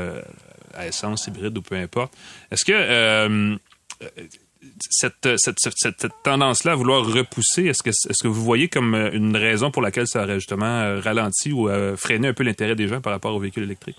[0.73, 2.13] à essence, hybride ou peu importe.
[2.49, 3.59] Est-ce que
[4.89, 9.09] cette, cette, cette, tendance-là à vouloir repousser, est-ce que, est-ce que vous voyez comme euh,
[9.11, 12.75] une raison pour laquelle ça aurait justement euh, ralenti ou euh, freiné un peu l'intérêt
[12.75, 13.97] des gens par rapport aux véhicules électriques?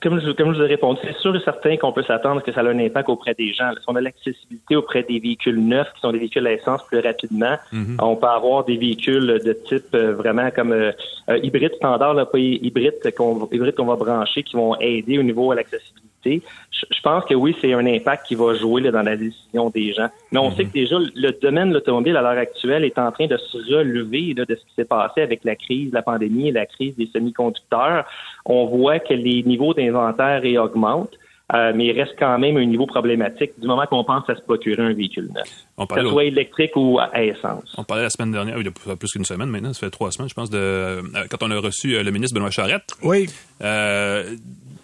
[0.00, 2.52] Comme je, comme je vous ai répondu, c'est sûr et certain qu'on peut s'attendre que
[2.52, 3.72] ça a un impact auprès des gens.
[3.72, 7.00] Si on a l'accessibilité auprès des véhicules neufs, qui sont des véhicules à essence plus
[7.00, 7.96] rapidement, mm-hmm.
[8.00, 10.92] on peut avoir des véhicules de type vraiment comme
[11.28, 15.50] hybride standard, là, pas hybride qu'on, hybride qu'on va brancher, qui vont aider au niveau
[15.50, 19.70] de l'accessibilité je pense que oui, c'est un impact qui va jouer dans la décision
[19.70, 20.08] des gens.
[20.32, 20.56] Mais on mhm.
[20.56, 23.56] sait que déjà, le domaine de l'automobile à l'heure actuelle est en train de se
[23.74, 27.06] relever de ce qui s'est passé avec la crise, la pandémie et la crise des
[27.06, 28.04] semi-conducteurs.
[28.44, 31.16] On voit que les niveaux d'inventaire augmentent.
[31.54, 34.40] Euh, mais il reste quand même un niveau problématique du moment qu'on pense à se
[34.40, 35.88] procurer un véhicule neuf.
[35.88, 37.72] que ce soit électrique ou à essence.
[37.78, 40.10] On parlait la semaine dernière, il y a plus qu'une semaine maintenant, ça fait trois
[40.10, 42.94] semaines, je pense, de euh, quand on a reçu euh, le ministre Benoît Charette.
[43.00, 43.28] Oui.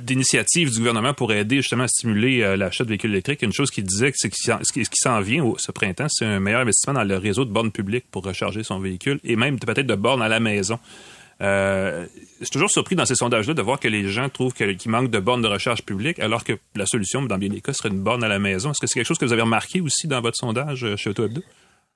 [0.03, 3.43] D'initiatives du gouvernement pour aider justement à stimuler euh, l'achat de véhicules électriques.
[3.43, 6.95] Une chose qu'il disait, que ce qui s'en vient ce printemps, c'est un meilleur investissement
[6.95, 10.23] dans le réseau de bornes publiques pour recharger son véhicule et même peut-être de bornes
[10.23, 10.79] à la maison.
[11.41, 12.07] Euh,
[12.39, 15.11] je suis toujours surpris dans ces sondages-là de voir que les gens trouvent qu'il manque
[15.11, 18.03] de bornes de recharge publique, alors que la solution, dans bien des cas, serait une
[18.03, 18.71] borne à la maison.
[18.71, 21.11] Est-ce que c'est quelque chose que vous avez remarqué aussi dans votre sondage euh, chez
[21.11, 21.27] Auto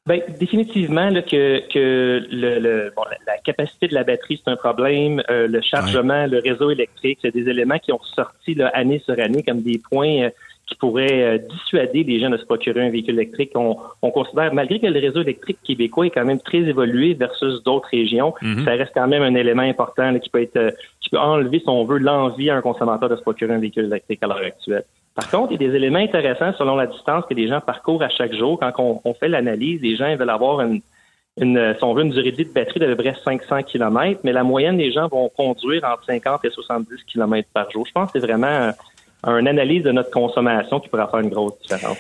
[0.07, 5.21] Bien, définitivement là, que, que le, bon, la, capacité de la batterie, c'est un problème.
[5.31, 9.19] Euh, le chargement, le réseau électrique, c'est des éléments qui ont sorti là, année sur
[9.19, 10.31] année comme des points euh,
[10.67, 13.53] qui pourraient euh, dissuader les gens de se procurer un véhicule électrique.
[13.55, 17.63] On, on, considère, malgré que le réseau électrique québécois est quand même très évolué versus
[17.63, 18.65] d'autres régions, mhm.
[18.65, 21.85] ça reste quand même un élément important qui peut être qui peut enlever, si on
[21.85, 24.85] veut, l'envie à un consommateur de se procurer un véhicule électrique à l'heure actuelle.
[25.15, 28.03] Par contre, il y a des éléments intéressants selon la distance que les gens parcourent
[28.03, 28.59] à chaque jour.
[28.61, 30.83] Quand on, fait l'analyse, les gens veulent avoir une,
[31.41, 34.21] une, si on veut, une durée de vie de batterie d'à peu près 500 km,
[34.25, 37.87] mais la moyenne des gens vont conduire entre 50 et 70 km par jour.
[37.87, 38.73] Je pense que c'est vraiment
[39.25, 41.99] une analyse de notre consommation qui pourra faire une grosse différence.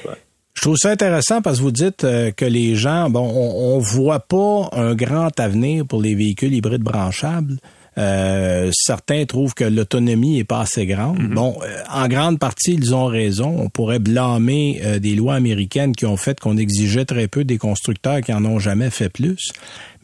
[0.55, 3.79] Je trouve ça intéressant parce que vous dites euh, que les gens, bon, on, on
[3.79, 7.57] voit pas un grand avenir pour les véhicules hybrides branchables.
[7.99, 11.19] Euh, certains trouvent que l'autonomie est pas assez grande.
[11.19, 11.35] Mhm.
[11.35, 13.57] Bon, euh, en grande partie, ils ont raison.
[13.59, 17.57] On pourrait blâmer euh, des lois américaines qui ont fait qu'on exigeait très peu des
[17.57, 19.51] constructeurs qui en ont jamais fait plus.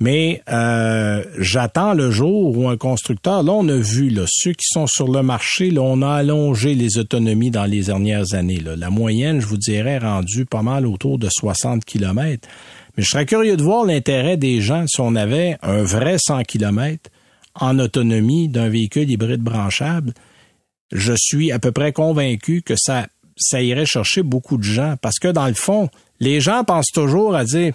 [0.00, 0.42] Mais
[1.38, 5.06] j'attends le jour où un constructeur, là on a vu là, ceux qui sont sur
[5.06, 8.58] le marché, là on a allongé les autonomies dans les dernières années.
[8.58, 8.74] Là.
[8.74, 12.48] La moyenne, je vous dirais, rendue pas mal autour de 60 km.
[12.96, 16.42] Mais je serais curieux de voir l'intérêt des gens si on avait un vrai 100
[16.42, 17.08] km
[17.54, 20.12] en autonomie d'un véhicule hybride branchable,
[20.90, 24.96] je suis à peu près convaincu que ça, ça irait chercher beaucoup de gens.
[25.00, 25.88] Parce que dans le fond,
[26.20, 27.74] les gens pensent toujours à dire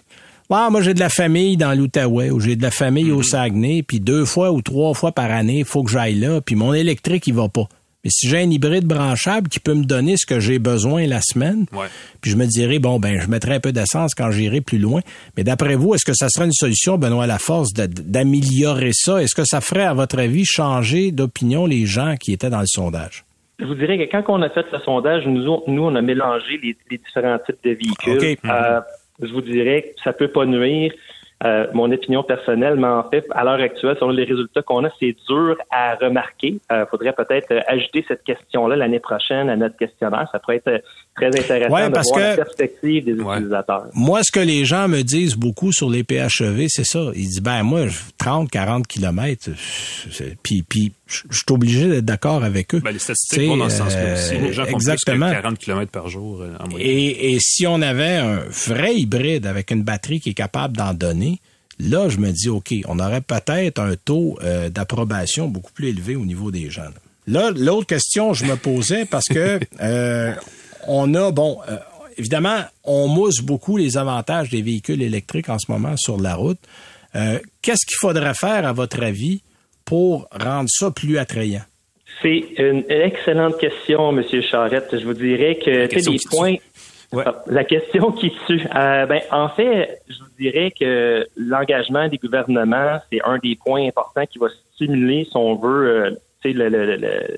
[0.49, 3.29] ah, moi j'ai de la famille dans l'Outaouais ou j'ai de la famille au mm-hmm.
[3.29, 6.55] Saguenay, puis deux fois ou trois fois par année, il faut que j'aille là, puis
[6.55, 7.67] mon électrique il va pas.
[8.07, 11.19] Mais si j'ai un hybride branchable qui peut me donner ce que j'ai besoin la
[11.19, 11.65] semaine,
[12.21, 15.01] puis je me dirais, bon, ben, je mettrai un peu d'essence quand j'irai plus loin.
[15.35, 19.21] Mais d'après vous, est-ce que ça serait une solution, Benoît Laforce, d'améliorer ça?
[19.21, 22.67] Est-ce que ça ferait, à votre avis, changer d'opinion les gens qui étaient dans le
[22.67, 23.25] sondage?
[23.59, 26.61] Je vous dirais que quand on a fait le sondage, nous, nous on a mélangé
[26.63, 28.37] les, différents types de véhicules.
[28.45, 28.79] Euh,
[29.21, 30.93] je vous dirais que ça peut pas nuire.
[31.45, 34.89] Euh, mon opinion personnelle, mais en fait, à l'heure actuelle, selon les résultats qu'on a,
[34.99, 36.57] c'est dur à remarquer.
[36.71, 40.27] Il euh, faudrait peut-être euh, ajouter cette question-là l'année prochaine à notre questionnaire.
[40.31, 40.81] Ça pourrait être
[41.15, 43.85] très intéressant de voir la perspective des utilisateurs.
[43.93, 47.11] Moi, ce que les gens me disent beaucoup sur les PHEV, c'est ça.
[47.13, 47.81] Ils disent, ben moi,
[48.17, 49.51] 30, 40 kilomètres,
[50.41, 52.81] puis, puis je suis obligé d'être d'accord avec eux.
[52.83, 54.39] Ben, les statistiques vont dans ce sens-là aussi.
[54.39, 55.27] Les gens font exactement.
[55.27, 56.89] plus que 40 km par jour en moyenne.
[56.89, 60.95] Et, et si on avait un vrai hybride avec une batterie qui est capable d'en
[60.95, 61.26] donner,
[61.79, 66.15] Là, je me dis, OK, on aurait peut-être un taux euh, d'approbation beaucoup plus élevé
[66.15, 66.89] au niveau des gens.
[67.27, 70.33] Là, l'autre question, je me posais parce que euh,
[70.87, 71.77] on a, bon, euh,
[72.17, 76.59] évidemment, on mousse beaucoup les avantages des véhicules électriques en ce moment sur la route.
[77.15, 79.41] Euh, qu'est-ce qu'il faudrait faire, à votre avis,
[79.85, 81.63] pour rendre ça plus attrayant?
[82.21, 84.23] C'est une excellente question, M.
[84.41, 84.89] Charrette.
[84.91, 86.55] Je vous dirais que les points.
[87.15, 88.61] Ah, la question qui tue.
[88.75, 93.87] Euh, ben, en fait, je vous dirais que l'engagement des gouvernements, c'est un des points
[93.87, 97.37] importants qui va stimuler, si on veut, euh,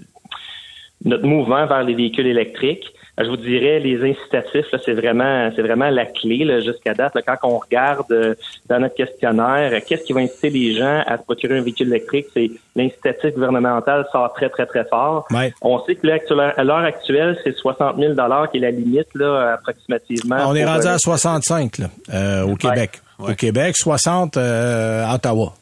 [1.06, 5.90] notre mouvement vers les véhicules électriques je vous dirais, les incitatifs, c'est vraiment, c'est vraiment
[5.90, 7.14] la clé jusqu'à date.
[7.26, 8.36] quand on regarde euh,
[8.68, 12.28] dans notre questionnaire, qu'est-ce qui va inciter les gens à se procurer un véhicule électrique,
[12.34, 15.28] c'est l'incitatif gouvernemental sort très, très, très fort.
[15.62, 18.14] On sait que à l'heure actuelle, c'est 60 000
[18.52, 20.38] qui est la limite, là, approximativement.
[20.48, 23.02] On est rendu à 65 là, euh, au Québec.
[23.20, 25.54] Au Québec, 60 euh, à Ottawa.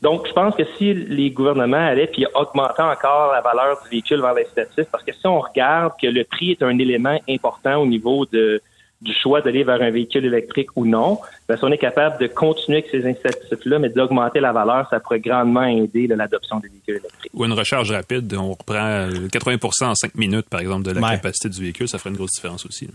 [0.00, 4.20] Donc, je pense que si les gouvernements allaient puis augmentaient encore la valeur du véhicule
[4.20, 7.86] vers l'incitatif, parce que si on regarde que le prix est un élément important au
[7.86, 8.60] niveau de
[9.02, 12.28] du choix d'aller vers un véhicule électrique ou non, ben, si on est capable de
[12.28, 16.96] continuer avec ces incitatifs-là, mais d'augmenter la valeur, ça pourrait grandement aider l'adoption des véhicules
[16.96, 17.32] électriques.
[17.34, 21.48] Ou une recharge rapide, on reprend 80% en 5 minutes, par exemple, de la capacité
[21.48, 22.88] du véhicule, ça ferait une grosse différence aussi.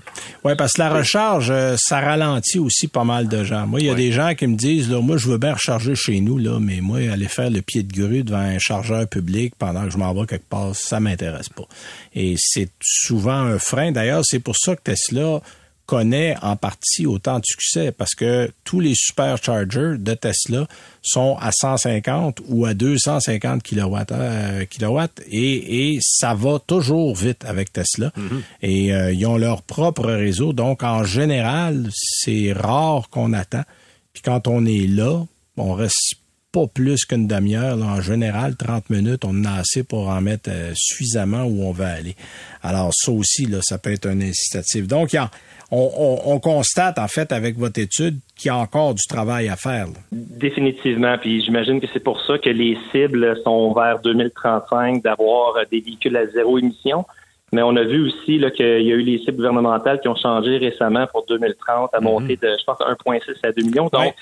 [0.46, 3.68] Oui, parce que la recharge, euh, ça ralentit aussi pas mal de gens.
[3.68, 5.96] Moi, il y a des gens qui me disent, là, moi, je veux bien recharger
[5.96, 9.56] chez nous, là, mais moi, aller faire le pied de grue devant un chargeur public
[9.60, 11.68] pendant que je m'en vais quelque part, ça m'intéresse pas.
[12.16, 13.92] Et c'est souvent un frein.
[13.92, 15.42] D'ailleurs, c'est pour ça que Tesla
[15.88, 20.68] connaît en partie autant de succès parce que tous les superchargers de Tesla
[21.02, 27.46] sont à 150 ou à 250 kilowatts, euh, kilowatts et, et ça va toujours vite
[27.46, 28.12] avec Tesla.
[28.16, 28.42] Mm-hmm.
[28.62, 30.54] Et euh, ils ont leur propre réseau.
[30.54, 33.64] Donc, en général, c'est rare qu'on attend.
[34.14, 35.24] Puis quand on est là,
[35.56, 36.16] on reste
[36.52, 37.78] pas plus qu'une demi-heure.
[37.82, 41.72] En général, 30 minutes, on en a assez pour en mettre euh, suffisamment où on
[41.72, 42.16] va aller.
[42.62, 44.88] Alors, ça aussi, là, ça peut être un incitatif.
[44.88, 45.32] Donc, il y a
[45.72, 49.88] on, constate en fait avec votre étude qu'il y a encore du travail à faire.
[50.12, 55.82] Définitivement, puis j'imagine que c'est pour ça que les cibles sont vers 2035 d'avoir des
[55.82, 57.06] véhicules à zéro émission.
[57.54, 60.58] Mais on a vu aussi qu'il y a eu les cibles gouvernementales qui ont changé
[60.58, 62.50] récemment pour 2030 à monter mhm.
[62.50, 63.90] de, je pense, 1,6 à 2 millions.
[63.92, 64.14] Donc,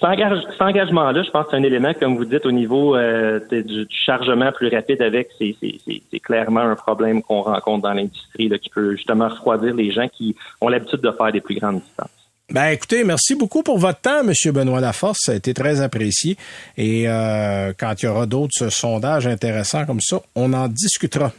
[0.00, 3.86] cet engagement-là, je pense que c'est un élément, comme vous dites, au niveau euh, du,
[3.90, 9.28] chargement plus rapide avec, c'est clairement un problème qu'on rencontre dans l'industrie qui peut justement
[9.28, 12.10] refroidir les gens qui ont l'habitude de faire des plus grandes distances.
[12.48, 15.18] Ben écoutez, merci beaucoup pour votre temps, Monsieur Benoît Laforce.
[15.22, 16.36] Ça a été très apprécié.
[16.76, 21.32] Et euh, quand il y aura d'autres sondages intéressants comme ça, on en discutera.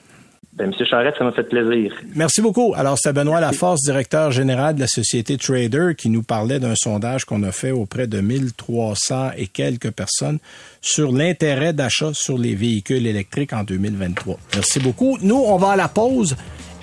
[0.58, 1.94] Ben, Monsieur Charette, ça m'a fait plaisir.
[2.16, 2.74] Merci beaucoup.
[2.76, 7.26] Alors, c'est Benoît Laforce, directeur général de la société Trader, qui nous parlait d'un sondage
[7.26, 10.40] qu'on a fait auprès de 1300 et quelques personnes
[10.82, 14.40] sur l'intérêt d'achat sur les véhicules électriques en 2023.
[14.56, 15.20] Merci beaucoup.
[15.22, 16.36] Nous, on va à la pause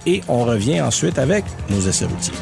[0.07, 2.35] et on revient ensuite avec nos essais routiers.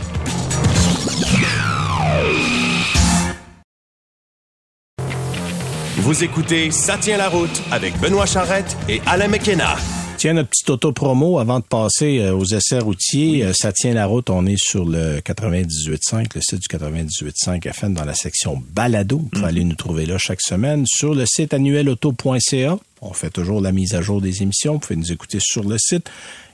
[5.97, 9.77] Vous écoutez Ça tient la route avec Benoît Charrette et Alain McKenna.
[10.23, 13.43] Tiens, notre petite auto-promo avant de passer euh, aux essais routiers.
[13.43, 14.31] Euh, ça tient la route.
[14.31, 19.19] On est sur le 98.5, le site du 98.5 FM dans la section balado.
[19.19, 19.49] Vous pouvez mhm.
[19.49, 20.85] aller nous trouver là chaque semaine.
[20.87, 24.75] Sur le site annuelauto.ca, on fait toujours la mise à jour des émissions.
[24.75, 26.09] Vous pouvez nous écouter sur le site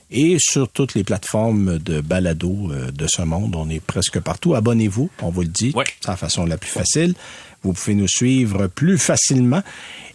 [0.09, 3.55] et sur toutes les plateformes de balado euh, de ce monde.
[3.55, 4.55] On est presque partout.
[4.55, 5.75] Abonnez-vous, on vous le dit.
[5.75, 7.13] C'est la façon la plus facile.
[7.61, 9.61] Vous pouvez nous suivre plus facilement.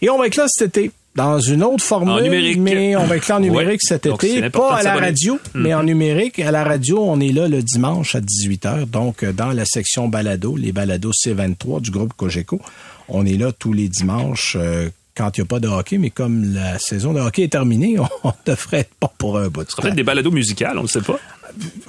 [0.03, 3.29] Et on va être là cet été dans une autre formule, mais on va être
[3.29, 5.87] là en numérique cet été, pas à la radio, mais en mhm.
[5.87, 6.39] numérique.
[6.41, 10.09] À la radio, on est là le dimanche à 18h, donc euh, dans la section
[10.09, 12.61] balado, les balados C23 du groupe Cogeco.
[13.09, 16.11] On est là tous les dimanches euh, quand il n'y a pas de hockey, mais
[16.11, 19.73] comme la saison de hockey est terminée, on, devrait être pas pour un bout Ce
[19.73, 21.19] sera peut-être des balados musicales, on ne sait pas.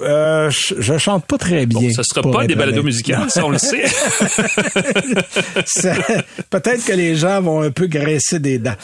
[0.01, 1.89] Euh, je, chante pas très bien.
[1.89, 3.83] Ce ce sera pas des balados musicales, ça on le sait.
[6.49, 8.75] Peut-être que les gens vont un peu graisser des dents.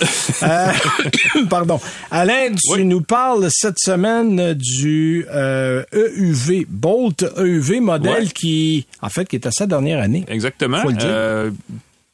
[0.44, 0.68] Euh,
[1.50, 1.80] pardon.
[2.10, 9.28] Alain, tu nous parles cette semaine du euh, EUV, Bolt EUV modèle qui, en fait,
[9.28, 10.26] qui est à sa dernière année.
[10.28, 10.82] Exactement.
[10.82, 11.52] Faut le dire.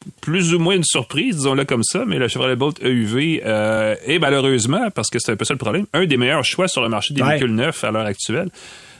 [0.07, 3.95] Euh, plus ou moins une surprise, disons-le comme ça, mais le Chevrolet Bolt EUV euh,
[4.05, 6.81] est malheureusement, parce que c'est un peu ça le problème, un des meilleurs choix sur
[6.81, 8.49] le marché des véhicules neufs à l'heure actuelle.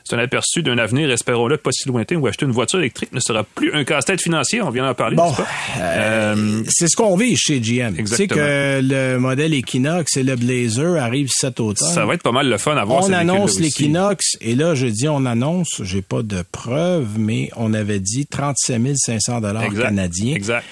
[0.08, 3.20] C'est un aperçu d'un avenir, espérons-le, pas si lointain, où acheter une voiture électrique ne
[3.20, 4.62] sera plus un casse-tête financier.
[4.62, 5.18] On vient d'en parler.
[5.18, 5.34] Bon,
[5.82, 7.94] euh, c'est ce qu'on vit chez GM.
[8.06, 11.90] C'est que le modèle Equinox et le Blazer arrivent cet automne.
[11.90, 13.04] Ça va être pas mal le fun à voir.
[13.04, 17.74] On annonce l'Equinox et là, je dis on annonce, j'ai pas de preuves, mais on
[17.74, 20.36] avait dit 37 500 dollars canadiens.
[20.36, 20.64] Exact.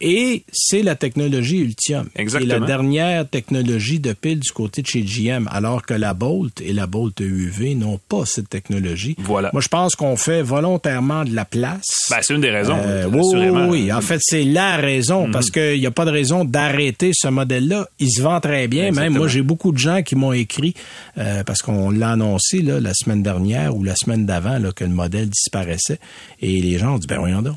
[0.00, 2.08] Et c'est la technologie Ultium.
[2.16, 2.54] Exactement.
[2.56, 6.60] Et la dernière technologie de pile du côté de chez GM, alors que la Bolt
[6.60, 9.16] et la Bolt EUV n'ont pas cette technologie.
[9.18, 9.50] Voilà.
[9.52, 11.84] Moi, je pense qu'on fait volontairement de la place.
[12.10, 13.68] Ben, c'est une des raisons, Euh, oui, assurément.
[13.68, 13.92] oui, oui.
[13.92, 17.88] En fait, c'est la raison, parce qu'il n'y a pas de raison d'arrêter ce modèle-là.
[17.98, 18.90] Il se vend très bien.
[18.92, 20.74] Même moi, j'ai beaucoup de gens qui m'ont écrit,
[21.18, 24.90] euh, parce qu'on l'a annoncé là, la semaine dernière ou la semaine d'avant que le
[24.90, 25.98] modèle disparaissait.
[26.40, 27.56] Et les gens ont dit, ben voyons donc,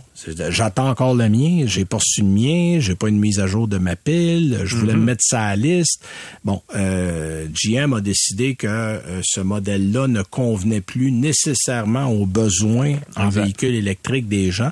[0.50, 3.68] j'attends encore le mien, j'ai pas reçu le mien, j'ai pas une mise à jour
[3.68, 6.04] de ma pile, je voulais me mettre ça à la liste.
[6.44, 12.96] Bon, euh, GM a décidé que euh, ce modèle-là ne convenait plus nécessairement aux besoins
[13.16, 13.42] en Exact.
[13.42, 14.72] véhicule électrique des gens.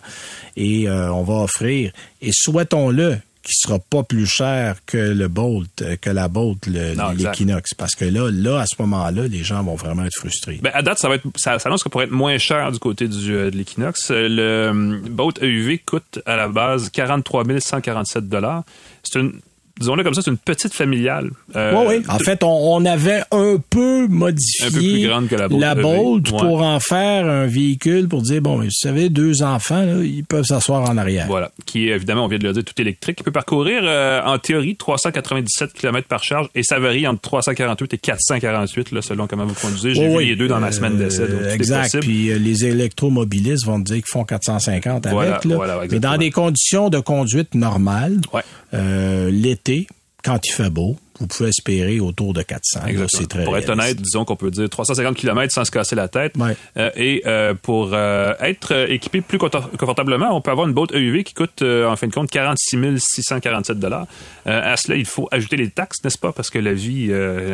[0.55, 5.81] Et euh, on va offrir, et souhaitons-le, qui sera pas plus cher que le Bolt,
[5.81, 6.93] euh, que la Bolt, le-
[7.29, 7.73] l'Equinox.
[7.73, 10.60] Parce que là, là, à ce moment-là, les gens vont vraiment être frustrés.
[10.62, 13.07] Ben, à date, ça va être, ça s'annonce que pour être moins cher du côté
[13.07, 14.12] du, euh, de l'Equinox.
[14.12, 18.63] Euh, Le Boat EUV coûte à la base 43 147 dollars.
[19.03, 19.39] C'est une,
[19.79, 21.29] disons-le comme ça, c'est une petite familiale.
[21.55, 22.03] Euh, oui, oui.
[22.09, 25.63] En fait, on, on avait un peu modifié Un peu plus grande que la Bolt
[25.63, 25.81] EV.
[25.81, 26.37] Bolt Ouais.
[26.39, 30.45] pour en faire un véhicule pour dire, bon, vous savez, deux enfants, là, ils peuvent
[30.45, 31.25] s'asseoir en arrière.
[31.27, 34.21] Voilà, qui est évidemment, on vient de le dire, tout électrique, qui peut parcourir euh,
[34.25, 39.27] en théorie 397 km par charge et ça varie entre 348 et 448 là, selon
[39.27, 39.93] comment vous conduisez.
[39.93, 40.25] J'ai Oui, vu oui.
[40.27, 41.99] les deux dans ma Euh, semaine d'essai, tout est exact.
[42.01, 45.13] Puis euh, les électromobilistes vont te dire qu'ils font 450 avec.
[45.13, 45.55] Voilà, là.
[45.55, 48.41] voilà, Mais dans des conditions de conduite normales, Ouais.
[48.73, 49.88] Euh, l'été,
[50.23, 52.82] quand il fait beau, vous pouvez espérer autour de 400.
[52.86, 56.08] Là, très pour être honnête, disons qu'on peut dire 350 km sans se casser la
[56.08, 56.36] tête.
[56.38, 56.56] Ouais.
[56.77, 61.23] Euh, et euh, pour euh, être équipé plus confortablement, on peut avoir une boat EUV
[61.23, 64.08] qui coûte en fin de compte 46 647 dollars.
[64.45, 66.32] à cela, il faut ajouter les taxes, n'est-ce pas?
[66.32, 67.12] Parce que la vie,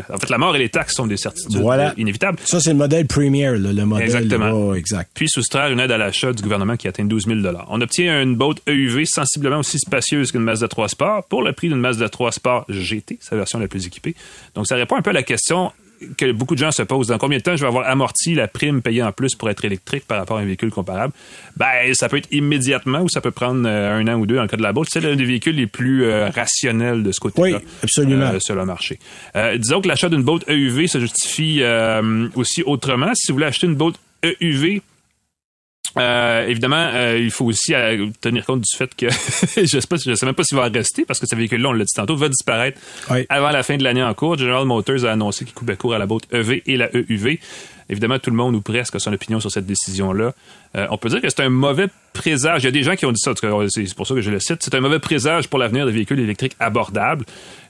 [0.10, 1.93] en fait, la mort et les taxes sont des certitudes Voilà.
[1.97, 2.39] inévitables.
[2.45, 4.06] Ça, c'est le modèle Premier, le modèle.
[4.06, 4.52] Exactement.
[4.52, 5.12] oh, exact.
[5.13, 8.36] Puis soustraire une aide à l'achat du gouvernement qui atteint 12 000 On obtient une
[8.36, 12.32] boat EUV sensiblement aussi spacieuse qu'une Mazda 3 Sport pour le prix d'une Mazda 3
[12.32, 14.15] Sport GT, sa version la plus équipée.
[14.55, 15.71] Donc ça répond un peu à la question
[16.17, 17.07] que beaucoup de gens se posent.
[17.07, 19.63] Dans combien de temps je vais avoir amorti la prime payée en plus pour être
[19.63, 21.13] électrique par rapport à un véhicule comparable?
[21.55, 24.41] Ben, ça peut être immédiatement ou ça peut prendre euh, un an ou deux dans
[24.41, 24.89] le cas de la Bolt.
[24.91, 27.57] C'est l'un des véhicules les plus euh, rationnels de ce côté-là.
[27.57, 28.25] Oui, absolument.
[28.25, 28.99] euh, sur le marché.
[29.57, 31.61] Disons que l'achat d'une Bolt EUV se justifie
[32.35, 33.11] aussi autrement.
[33.13, 34.81] Si vous voulez acheter une Bolt EUV,
[35.98, 39.98] euh, évidemment, euh, il faut aussi euh, tenir compte du fait que je sais pas,
[40.04, 42.15] je sais même pas s'il va rester parce que ce véhicule-là, on l'a dit tantôt,
[42.15, 42.80] va disparaître
[43.12, 43.26] Oui.
[43.30, 44.38] avant la fin de l'année en cours.
[44.38, 47.39] General Motors a annoncé qu'il coupait court à la boîte EV et la EUV.
[47.89, 50.34] Évidemment, tout le monde ou presque a son opinion sur cette décision-là.
[50.76, 52.63] Euh, on peut dire que c'est un mauvais présage.
[52.63, 54.15] Il y a des gens qui ont dit ça, en tout cas, c'est pour ça
[54.15, 54.63] que je le cite.
[54.63, 57.26] C'est un mauvais présage pour l'avenir des véhicules électriques abordables.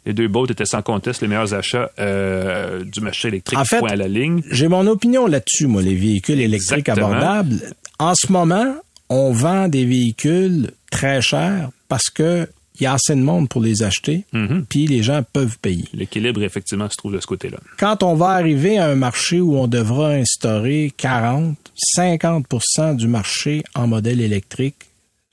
[0.06, 3.80] Les deux boats étaient sans conteste les meilleurs achats euh, du marché électrique En fait,
[3.80, 4.44] point à la ligne.
[4.52, 7.08] J'ai mon opinion là-dessus, moi, les véhicules électriques Exactement.
[7.08, 7.60] abordables.
[8.04, 8.76] En ce moment,
[9.08, 13.62] on vend des véhicules très chers parce que il y a assez de monde pour
[13.62, 14.66] les acheter, Mhm.
[14.68, 15.86] puis les gens peuvent payer.
[15.94, 17.60] L'équilibre, effectivement, se trouve de ce côté-là.
[17.78, 21.56] Quand on va arriver à un marché où on devra instaurer 40,
[21.98, 24.76] 50% du marché en modèle électrique,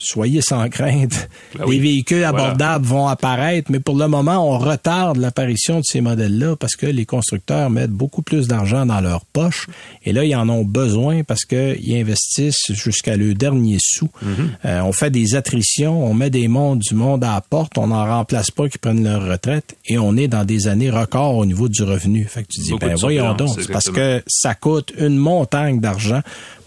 [0.01, 1.29] soyez sans crainte.
[1.57, 2.45] Ben les véhicules Voilà.
[2.45, 6.85] abordables vont apparaître, mais pour le moment, on retarde l'apparition de ces modèles-là parce que
[6.85, 9.67] les constructeurs mettent beaucoup plus d'argent dans leur poche.
[10.05, 14.09] Et là, ils en ont besoin parce qu'ils investissent jusqu'à le dernier sou.
[14.23, 14.27] Mm-hmm.
[14.65, 17.87] Euh, on fait des attritions, on met des mondes du monde à la porte, on
[17.87, 21.45] n'en remplace pas qui prennent leur retraite et on est dans des années records au
[21.45, 22.25] niveau du revenu.
[22.25, 26.21] Fait que tu dis, Beaucoup ben voyons donc, parce que ça coûte une montagne d'argent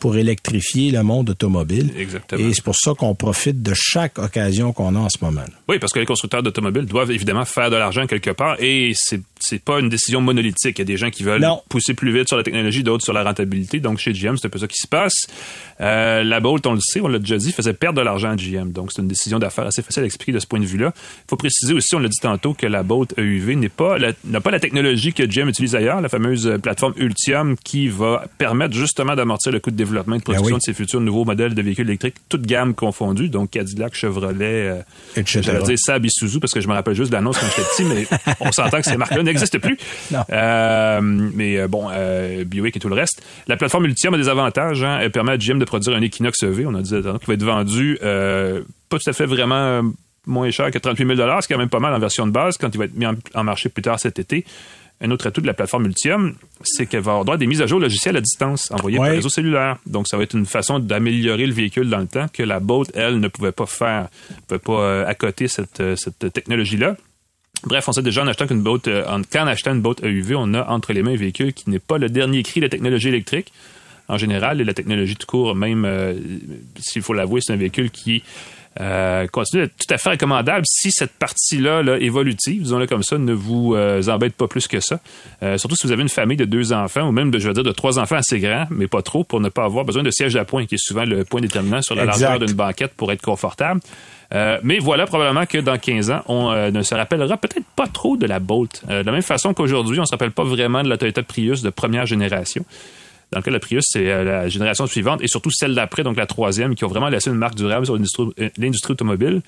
[0.05, 1.91] pour électrifier le monde automobile.
[1.97, 2.47] Exactement.
[2.47, 5.41] Et c'est pour ça qu'on profite de chaque occasion qu'on a en ce moment.
[5.67, 9.23] Oui, parce que les constructeurs d'automobiles doivent évidemment faire de l'argent quelque part et c'est
[9.45, 10.79] c'est pas une décision monolithique.
[10.79, 11.63] Il y a des gens qui veulent Non.
[11.69, 13.81] pousser plus vite sur la technologie, d'autres sur la rentabilité.
[13.81, 15.27] Donc chez GM, c'est un peu ça qui se passe.
[15.81, 18.37] Euh, la Bolt, on le sait, on l'a déjà dit, faisait perdre de l'argent à
[18.37, 18.71] GM.
[18.73, 20.93] Donc c'est une décision d'affaires assez facile à expliquer de ce point de vue-là.
[20.97, 24.41] Il faut préciser aussi, on l'a dit tantôt, que la Bolt EUV n'est pas n'a
[24.41, 28.75] pas la technologie que GM utilise ailleurs, la fameuse euh, plateforme Ultium qui va permettre
[28.75, 30.59] justement d'amortir le coût de développement et de production Ben oui.
[30.59, 34.35] de ces futurs nouveaux modèles de véhicules électriques, toutes gammes confondues, donc Cadillac, Chevrolet,
[34.69, 34.81] euh,
[35.17, 35.41] Etc.
[35.43, 37.69] J'allais dire Saab et Suzuki parce que je me rappelle juste de l'annonce quand j'étais
[37.69, 39.77] petit, mais on s'entend que ces marques-là n'existent plus.
[40.11, 40.25] Non.
[40.31, 43.23] Euh, mais euh, bon, euh, Buick et tout le reste.
[43.49, 44.83] La plateforme Ultium a des avantages.
[44.83, 44.99] Hein.
[45.01, 47.35] Elle permet à GM de produire un Equinox EV, on a dit tantôt, qui va
[47.35, 49.83] être vendu euh, pas tout à fait vraiment euh,
[50.27, 52.75] moins cher que 38 000 c'est quand même pas mal en version de base quand
[52.75, 54.45] il va être mis en, en marché plus tard cet été.
[55.01, 57.61] Un autre atout de la plateforme Ultium, c'est qu'elle va avoir droit à des mises
[57.61, 59.17] à jour logicielles à distance envoyées par Ouais.
[59.17, 59.77] réseau cellulaire.
[59.87, 62.93] Donc, ça va être une façon d'améliorer le véhicule dans le temps que la Bolt,
[62.95, 66.97] elle, ne pouvait pas faire, ne pouvait pas euh, accoter cette, euh, cette technologie-là.
[67.67, 70.53] Bref, on sait déjà en achetant qu'une boat, euh, en, achetant une boat EUV, on
[70.55, 73.09] a entre les mains un véhicule qui n'est pas le dernier cri de la technologie
[73.09, 73.53] électrique.
[74.09, 76.15] En général, la technologie tout court, même euh,
[76.79, 78.23] s'il faut l'avouer, c'est un véhicule qui
[78.81, 83.19] euh, continue d'être tout à fait recommandable si cette partie-là, là, évolutive, disons-le comme ça,
[83.19, 85.01] ne vous euh, embête pas plus que ça.
[85.43, 87.55] Euh, surtout si vous avez une famille de deux enfants ou même, de, je veux
[87.55, 90.11] dire, de trois enfants assez grands, mais pas trop, pour ne pas avoir besoin de
[90.11, 93.13] siège à point, qui est souvent le point déterminant sur la largeur d'une banquette pour
[93.13, 93.81] être confortable.
[94.33, 97.87] Euh, mais voilà, probablement que dans 15 ans, on euh, ne se rappellera peut-être pas
[97.87, 98.83] trop de la Bolt.
[98.91, 101.63] Euh, de la même façon qu'aujourd'hui, on se rappelle pas vraiment de la Toyota Prius
[101.63, 102.65] de première génération.
[103.35, 106.27] Dans le cas la Prius, c'est la génération suivante et surtout celle d'après, donc la
[106.27, 109.43] troisième, qui ont vraiment laissé une marque durable sur l'industrie automobile.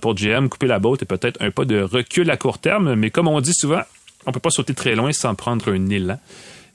[0.00, 3.10] pour GM, couper la Bolt est peut-être un pas de recul à court terme, mais
[3.10, 3.82] comme on dit souvent,
[4.24, 6.18] on peut pas sauter très loin sans prendre un élan.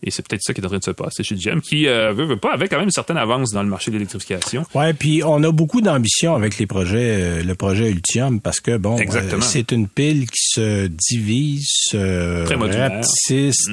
[0.03, 2.11] Et c'est peut-être ça qui est en train de se passer chez GM, qui euh,
[2.11, 4.65] veut, veut pas, avec quand même une certaine avance dans le marché de l'électrification.
[4.73, 8.77] Ouais, puis on a beaucoup d'ambition avec les projets, euh, le projet Ultium, parce que
[8.77, 13.01] bon, euh, c'est une pile qui se divise, très modulaire.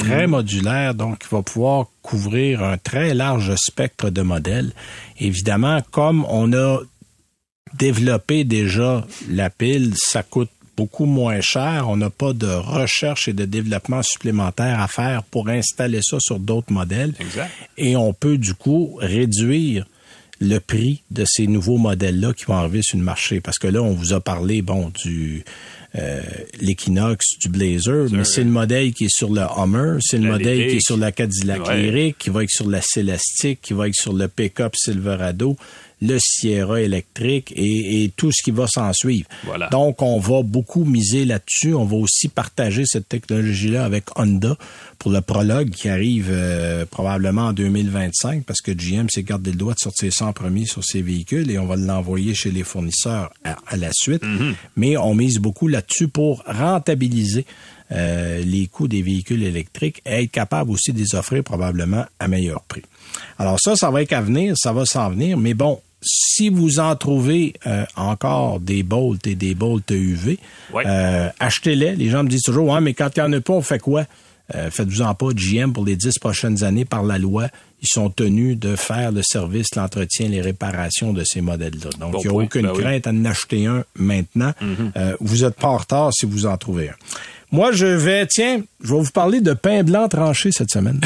[0.01, 0.31] très mhm.
[0.31, 4.72] modulaire, donc il va pouvoir couvrir un très large spectre de modèles.
[5.20, 6.81] Évidemment, comme on a
[7.74, 11.87] développé déjà la pile, ça coûte beaucoup moins cher.
[11.89, 16.39] On n'a pas de recherche et de développement supplémentaire à faire pour installer ça sur
[16.39, 17.14] d'autres modèles.
[17.18, 17.51] Exact.
[17.76, 19.87] Et on peut du coup réduire
[20.41, 23.41] le prix de ces nouveaux modèles-là qui vont arriver sur le marché.
[23.41, 25.45] Parce que là, on vous a parlé, bon, du
[25.97, 26.22] euh,
[26.61, 30.68] l'Equinox, du Blazer, mais c'est le modèle qui est sur le Hummer, c'est le modèle
[30.68, 33.97] qui est sur la Cadillac Lyric, qui va être sur la Celestiq, qui va être
[33.97, 35.57] sur le pick-up Silverado
[36.01, 39.28] le Sierra électrique et, tout ce qui va s'en suivre.
[39.70, 41.74] Donc, on va beaucoup miser là-dessus.
[41.74, 44.57] On va aussi partager cette technologie-là avec Honda
[44.99, 49.57] pour le prologue qui arrive euh, probablement en 2025 parce que GM s'est gardé le
[49.57, 52.64] droit de sortir ça en premier sur ses véhicules et on va l'envoyer chez les
[52.64, 54.22] fournisseurs à, la suite.
[54.22, 54.55] Mm-hmm.
[54.76, 57.44] Mais on mise beaucoup là-dessus pour rentabiliser
[57.90, 62.28] euh, les coûts des véhicules électriques et être capable aussi de les offrir probablement à
[62.28, 62.82] meilleur prix.
[63.38, 66.78] Alors ça, ça va être à venir, ça va s'en venir, mais bon, si vous
[66.78, 70.38] en trouvez euh, encore des bolts et des bolts UV,
[70.74, 71.96] euh, achetez-les.
[71.96, 73.78] Les gens me disent toujours, ouais, mais quand il n'y en a pas, on fait
[73.78, 74.05] quoi?
[74.55, 77.49] Euh, faites-vous-en pas, GM, pour les dix prochaines années, par la loi,
[77.82, 81.90] ils sont tenus de faire le service, l'entretien, les réparations de ces modèles-là.
[82.01, 84.55] Donc, il n'y a aucune ben crainte à en acheter un maintenant.
[84.62, 85.16] Mm-hmm.
[85.20, 86.94] vous êtes pas en retard si vous en trouvez un.
[87.51, 91.01] Moi, je vais, tiens, je vais vous parler de pain blanc tranché cette semaine.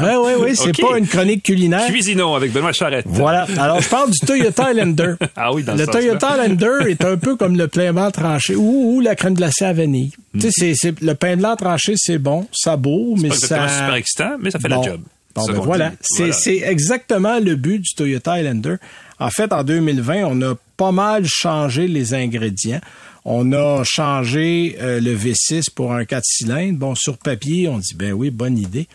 [0.00, 1.86] oui, oui, oui, c'est pas une chronique culinaire.
[1.86, 3.04] Cuisinons avec Benoît Charrette.
[3.06, 3.46] Voilà.
[3.58, 5.14] Alors, je parle du Toyota Highlander.
[5.36, 9.00] ah oui, dans Le Toyota Highlander est un peu comme le pain blanc tranché ou,
[9.00, 10.12] la crème glacée à vanille.
[10.32, 10.74] Tu sais, mm.
[10.76, 13.58] c'est, le pain blanc tranché, c'est bon, ça beau, mais ça...
[13.58, 15.02] pas super excitant, mais ça fait la job.
[15.34, 15.92] Bon, ben voilà.
[16.00, 18.76] C'est, c'est exactement le but du Toyota Highlander.
[19.18, 22.80] En fait, en 2020, on a pas mal changé les ingrédients.
[23.24, 26.78] On a changé euh, le V6 pour un 4 cylindres.
[26.78, 28.86] Bon, sur papier, on dit, ben oui, bonne idée.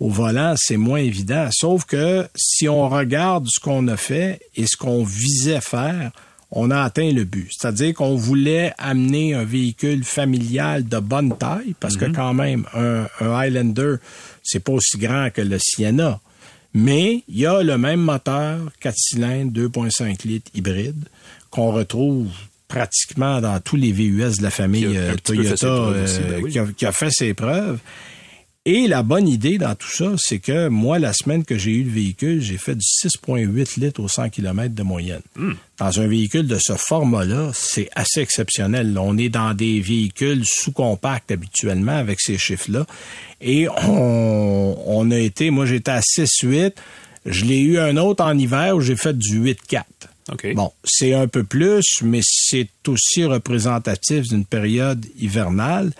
[0.00, 1.48] Au volant, c'est moins évident.
[1.50, 6.12] Sauf que si on regarde ce qu'on a fait et ce qu'on visait faire,
[6.50, 7.50] on a atteint le but.
[7.50, 12.14] C'est-à-dire qu'on voulait amener un véhicule familial de bonne taille, parce que mhm.
[12.14, 13.96] quand même, un, un Highlander,
[14.42, 16.20] c'est pas aussi grand que le Sienna.
[16.80, 21.08] Mais il y a le même moteur, 4 cylindres, 2.5 litres hybride,
[21.50, 22.28] qu'on retrouve
[22.68, 27.10] pratiquement dans tous les VUS de la famille euh, Toyota euh, ben qui, a, fait
[27.10, 27.80] ses preuves.
[28.70, 31.84] Et la bonne idée dans tout ça, c'est que moi, la semaine que j'ai eu
[31.84, 35.22] le véhicule, j'ai fait du 6,8 litres au 100 km de moyenne.
[35.36, 35.54] Hmm.
[35.78, 38.94] Dans un véhicule de ce format-là, c'est assez exceptionnel.
[39.00, 42.84] On est dans des véhicules sous-compacts habituellement avec ces chiffres-là.
[43.40, 46.74] Et on, on a été, moi j'étais à 6,8.
[47.24, 49.84] Je l'ai eu un autre en hiver où j'ai fait du 8,4.
[50.54, 55.92] Bon, c'est un peu plus, mais c'est aussi représentatif d'une période hivernale.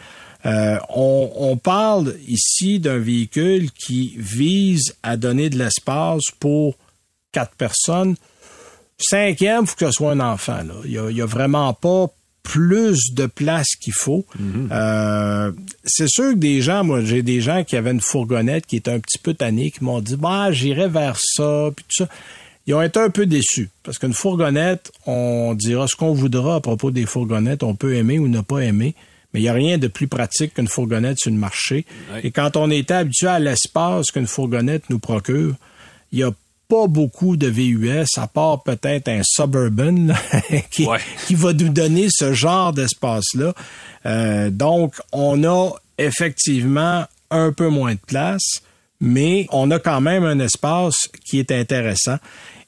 [0.46, 6.76] Euh, on, on, parle ici d'un véhicule qui vise à donner de l'espace pour
[7.32, 8.14] quatre personnes.
[8.98, 10.62] Cinquième, il faut que ce soit un enfant.
[10.62, 10.74] Là.
[10.84, 12.06] Il n'y a, a, vraiment pas
[12.44, 14.24] plus de place qu'il faut.
[14.40, 14.68] Mm-hmm.
[14.72, 15.52] euh,
[15.84, 18.92] c'est sûr que des gens, moi j'ai des gens qui avaient une fourgonnette qui était
[18.92, 22.08] un petit peu tannée, qui m'ont dit bah j'irai vers ça, puis tout ça
[22.68, 26.60] ils ont été un peu déçus parce qu'une fourgonnette, on dira ce qu'on voudra à
[26.60, 28.94] propos des fourgonnettes, on peut aimer ou ne pas aimer,
[29.32, 31.84] mais il n'y a rien de plus pratique qu'une fourgonnette sur le marché.
[32.22, 35.54] Et quand on était habitué à l'espace qu'une fourgonnette nous procure,
[36.12, 36.32] il n'y a
[36.68, 40.08] pas beaucoup de VUS, à part peut-être un Suburban
[40.70, 40.86] qui,
[41.26, 43.54] qui, va nous donner ce genre d'espace-là.
[44.06, 48.60] Euh, donc, on a effectivement un peu moins de place,
[49.00, 52.18] mais on a quand même un espace qui est intéressant.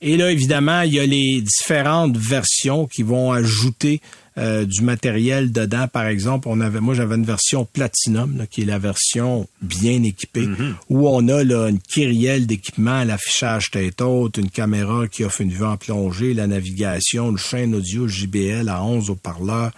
[0.01, 4.01] Et là, évidemment, il y a les différentes versions qui vont ajouter
[4.41, 5.87] euh, du matériel dedans.
[5.87, 10.47] Par exemple, on avait, moi j'avais une version Platinum, qui est la version bien équipée,
[10.47, 10.75] Mhm.
[10.89, 15.51] où on a là, une kyrielle d'équipement, l'affichage tête haute, une caméra qui offre une
[15.53, 19.73] vue en plongée, la navigation, une chaîne audio JBL à 11 haut-parleurs,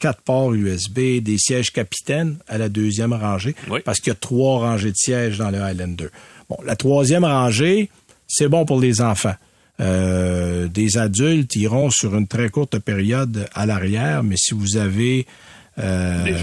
[0.00, 3.80] quatre ports USB, des sièges capitaines à la deuxième rangée, Oui.
[3.84, 6.08] parce qu'il y a trois rangées de sièges dans le Highlander.
[6.48, 7.88] Bon, la troisième rangée,
[8.26, 9.34] c'est bon pour les enfants.
[9.80, 15.26] Euh, des adultes iront sur une très courte période à l'arrière, mais si vous avez
[15.78, 16.36] euh, Des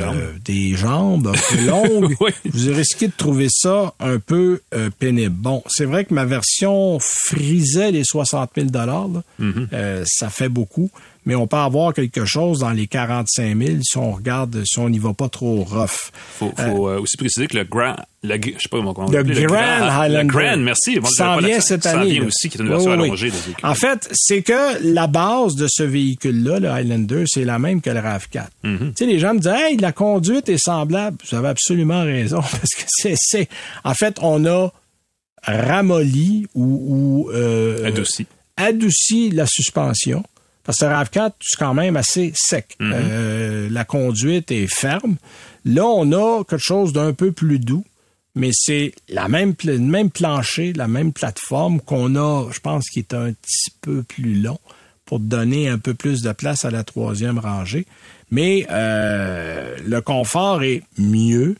[0.75, 1.33] jambes.
[1.35, 2.31] des longues, Oui.
[2.45, 5.35] vous risquez de trouver ça un peu euh, pénible.
[5.37, 9.09] Bon, c'est vrai que ma version frisait les 60 000 dollars.
[9.41, 10.03] Mm-hmm.
[10.05, 10.89] ça fait beaucoup,
[11.25, 14.89] mais on peut avoir quelque chose dans les 45 000 si on regarde, si on
[14.89, 16.11] n'y va pas trop rough.
[16.37, 19.21] Faut, faut euh, aussi préciser que le Grand, le, je sais pas comment on Le
[19.21, 20.23] l'appelle, Grand Highlander.
[20.23, 20.99] Le Grand, merci.
[20.99, 22.11] Bon, s'en vient cette année.
[22.11, 23.03] vient aussi, qui est une version oui, oui.
[23.05, 23.29] allongée.
[23.31, 23.65] de ce véhicule.
[23.65, 27.89] En fait, c'est que la base de ce véhicule-là, le Highlander, c'est la même que
[27.89, 28.45] le RAV4.
[28.63, 28.77] Mm-hmm.
[28.79, 31.17] Tu sais, les gens me disent, hey, la conduite est semblable.
[31.29, 33.49] Vous avez absolument raison, parce que c'est, c'est,
[33.83, 34.71] en fait, on a
[35.43, 38.25] ramolli ou, ou euh, Adouci.
[38.57, 40.23] adouci la suspension.
[40.65, 42.75] Parce que le RAV4, c'est quand même assez sec.
[42.79, 42.91] Mm-hmm.
[42.93, 45.15] Euh, la conduite est ferme.
[45.63, 47.85] Là, on a quelque chose d'un peu plus doux,
[48.33, 52.99] mais c'est la même, le même plancher, la même plateforme qu'on a, je pense, qui
[52.99, 54.59] est un petit peu plus long
[55.05, 57.85] pour donner un peu plus de place à la troisième rangée.
[58.31, 61.55] Mais euh, le confort est mieux.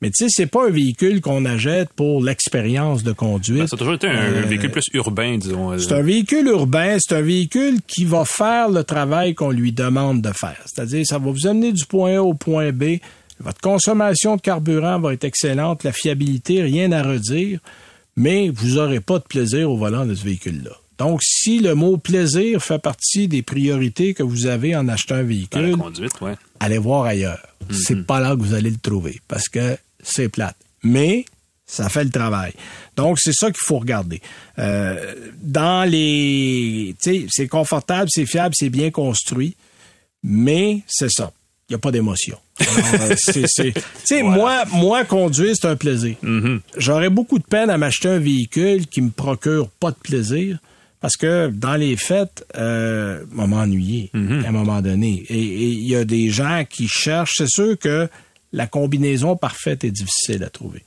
[0.00, 3.58] Mais tu sais, c'est pas un véhicule qu'on achète pour l'expérience de conduite.
[3.58, 5.72] Ben, ça a toujours été un, Euh, véhicule plus urbain, disons.
[5.72, 9.72] euh, c'est un véhicule urbain, c'est un véhicule qui va faire le travail qu'on lui
[9.72, 10.56] demande de faire.
[10.66, 12.98] C'est-à-dire, ça va vous amener du point A au point B.
[13.40, 17.58] Votre consommation de carburant va être excellente, la fiabilité, rien à redire,
[18.16, 20.72] mais vous n'aurez pas de plaisir au volant de ce véhicule-là.
[20.98, 25.22] Donc, si le mot plaisir fait partie des priorités que vous avez en achetant un
[25.22, 26.34] véhicule, conduite, ouais.
[26.58, 27.46] allez voir ailleurs.
[27.70, 30.56] C'est pas là que vous allez le trouver parce que c'est plate.
[30.82, 31.24] Mais
[31.66, 32.52] ça fait le travail.
[32.96, 34.20] Donc, c'est ça qu'il faut regarder.
[34.58, 36.96] Euh, dans les...
[37.00, 39.54] Tu sais, c'est confortable, c'est fiable, c'est bien construit,
[40.22, 41.30] mais c'est ça.
[41.68, 42.38] Il n'y a pas d'émotion.
[42.62, 43.46] Euh, Tu
[44.04, 46.16] sais, moi, moi, conduire, c'est un plaisir.
[46.78, 50.58] J'aurais beaucoup de peine à m'acheter un véhicule qui me procure pas de plaisir.
[51.00, 55.24] Parce que dans les fêtes, euh, on m'ennuyer à un moment donné.
[55.28, 57.34] Et il y a des gens qui cherchent.
[57.36, 58.08] C'est sûr que
[58.52, 60.82] la combinaison parfaite est difficile à trouver.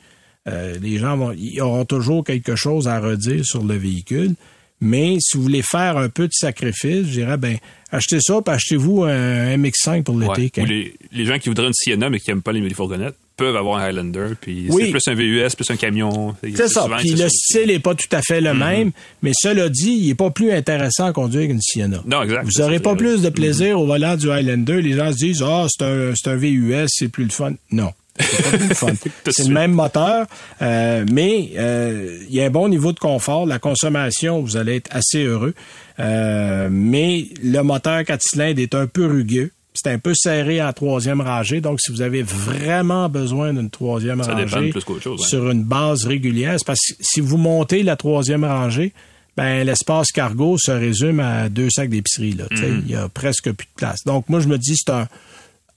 [0.47, 4.35] Euh, les gens vont, ils auront toujours quelque chose à redire sur le véhicule.
[4.83, 7.57] Mais si vous voulez faire un peu de sacrifice, je dirais, ben,
[7.91, 10.51] achetez ça, puis achetez-vous un MX5 pour l'été.
[10.59, 10.63] Ouais.
[10.63, 13.15] Ou les, les gens qui voudraient une Sienna mais qui n'aiment pas les, les fourgonnettes
[13.41, 14.27] peuvent avoir un Highlander.
[14.39, 14.83] Puis Oui.
[14.85, 16.35] c'est plus un VUS, plus un camion.
[16.43, 16.83] C'est ça.
[16.83, 20.07] souvent, Puis le style n'est pas tout à fait le même, mais cela dit, il
[20.07, 22.01] n'est pas plus intéressant à conduire qu'une Sienna.
[22.05, 22.45] Non, exact.
[22.45, 24.81] Vous n'aurez pas plus de plaisir au volant du Highlander.
[24.81, 27.53] Les gens se disent, ah, c'est un, un VUS, c'est plus le fun.
[27.71, 27.91] Non.
[28.19, 28.87] C'est pas plus le fun.
[28.93, 29.47] de c'est suite.
[29.47, 30.27] le même moteur,
[30.61, 33.45] euh, mais euh, il y a un bon niveau de confort.
[33.45, 35.53] La consommation, vous allez être assez heureux.
[35.99, 39.51] Euh, mais le moteur 4 cylindres est un peu rugueux.
[39.73, 41.61] C'est un peu serré en troisième rangée.
[41.61, 45.27] Donc, si vous avez vraiment besoin d'une troisième Ça rangée plus qu'autre chose, ouais.
[45.27, 48.91] sur une base régulière, c'est parce que si vous montez la troisième rangée,
[49.37, 52.33] ben l'espace cargo se résume à deux sacs d'épicerie.
[52.33, 52.45] là.
[52.51, 52.81] Mm-hmm.
[52.85, 53.99] Il y a presque plus de place.
[54.05, 55.07] Donc, moi, je me dis, c'est un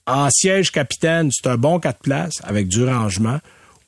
[0.07, 3.39] en siège capitaine, c'est un bon 4 places avec du rangement.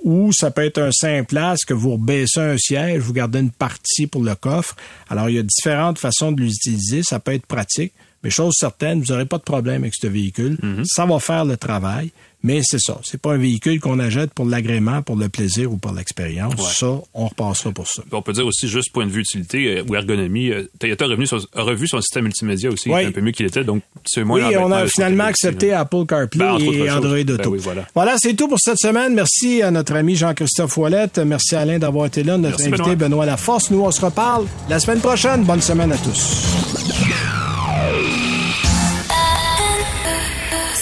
[0.05, 3.51] Ou ça peut être un 5 places que vous rebaissez un siège, vous gardez une
[3.51, 4.77] partie pour le coffre.
[5.09, 7.03] Alors, il y a différentes façons de l'utiliser.
[7.03, 7.93] Ça peut être pratique.
[8.23, 10.59] Mais chose certaine, vous n'aurez pas de problème avec ce véhicule.
[10.85, 12.11] Ça va faire le travail.
[12.47, 13.01] Mais c'est ça.
[13.03, 16.55] C'est pas un véhicule qu'on achète pour l'agrément, pour le plaisir ou pour l'expérience.
[16.55, 16.73] Ouais.
[16.73, 18.05] Ça, on repassera pour ça.
[18.13, 21.63] On peut dire aussi, juste point de vue utilité euh, ou ergonomie, euh, Toyota a,
[21.63, 23.65] revu son système multimédia aussi, un peu mieux qu'il était.
[23.65, 25.81] Donc, c'est moins Oui, on a finalement accepté là.
[25.81, 26.89] Apple CarPlay Ben, et.
[26.89, 27.51] Android Ben Auto.
[27.51, 27.85] oui, voilà.
[27.97, 29.15] Voilà, c'est tout pour cette semaine.
[29.15, 31.19] Merci à notre ami Jean-Christophe Ouellette.
[31.19, 32.39] Merci Alain d'avoir été là.
[32.39, 33.09] Notre Merci, invité Benoît.
[33.09, 33.73] Benoît Laforce.
[33.73, 35.43] Nous, on se reparle la semaine prochaine.
[35.43, 36.45] Bonne semaine à tous.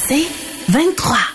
[0.06, 0.26] C'est
[0.68, 1.33] 23.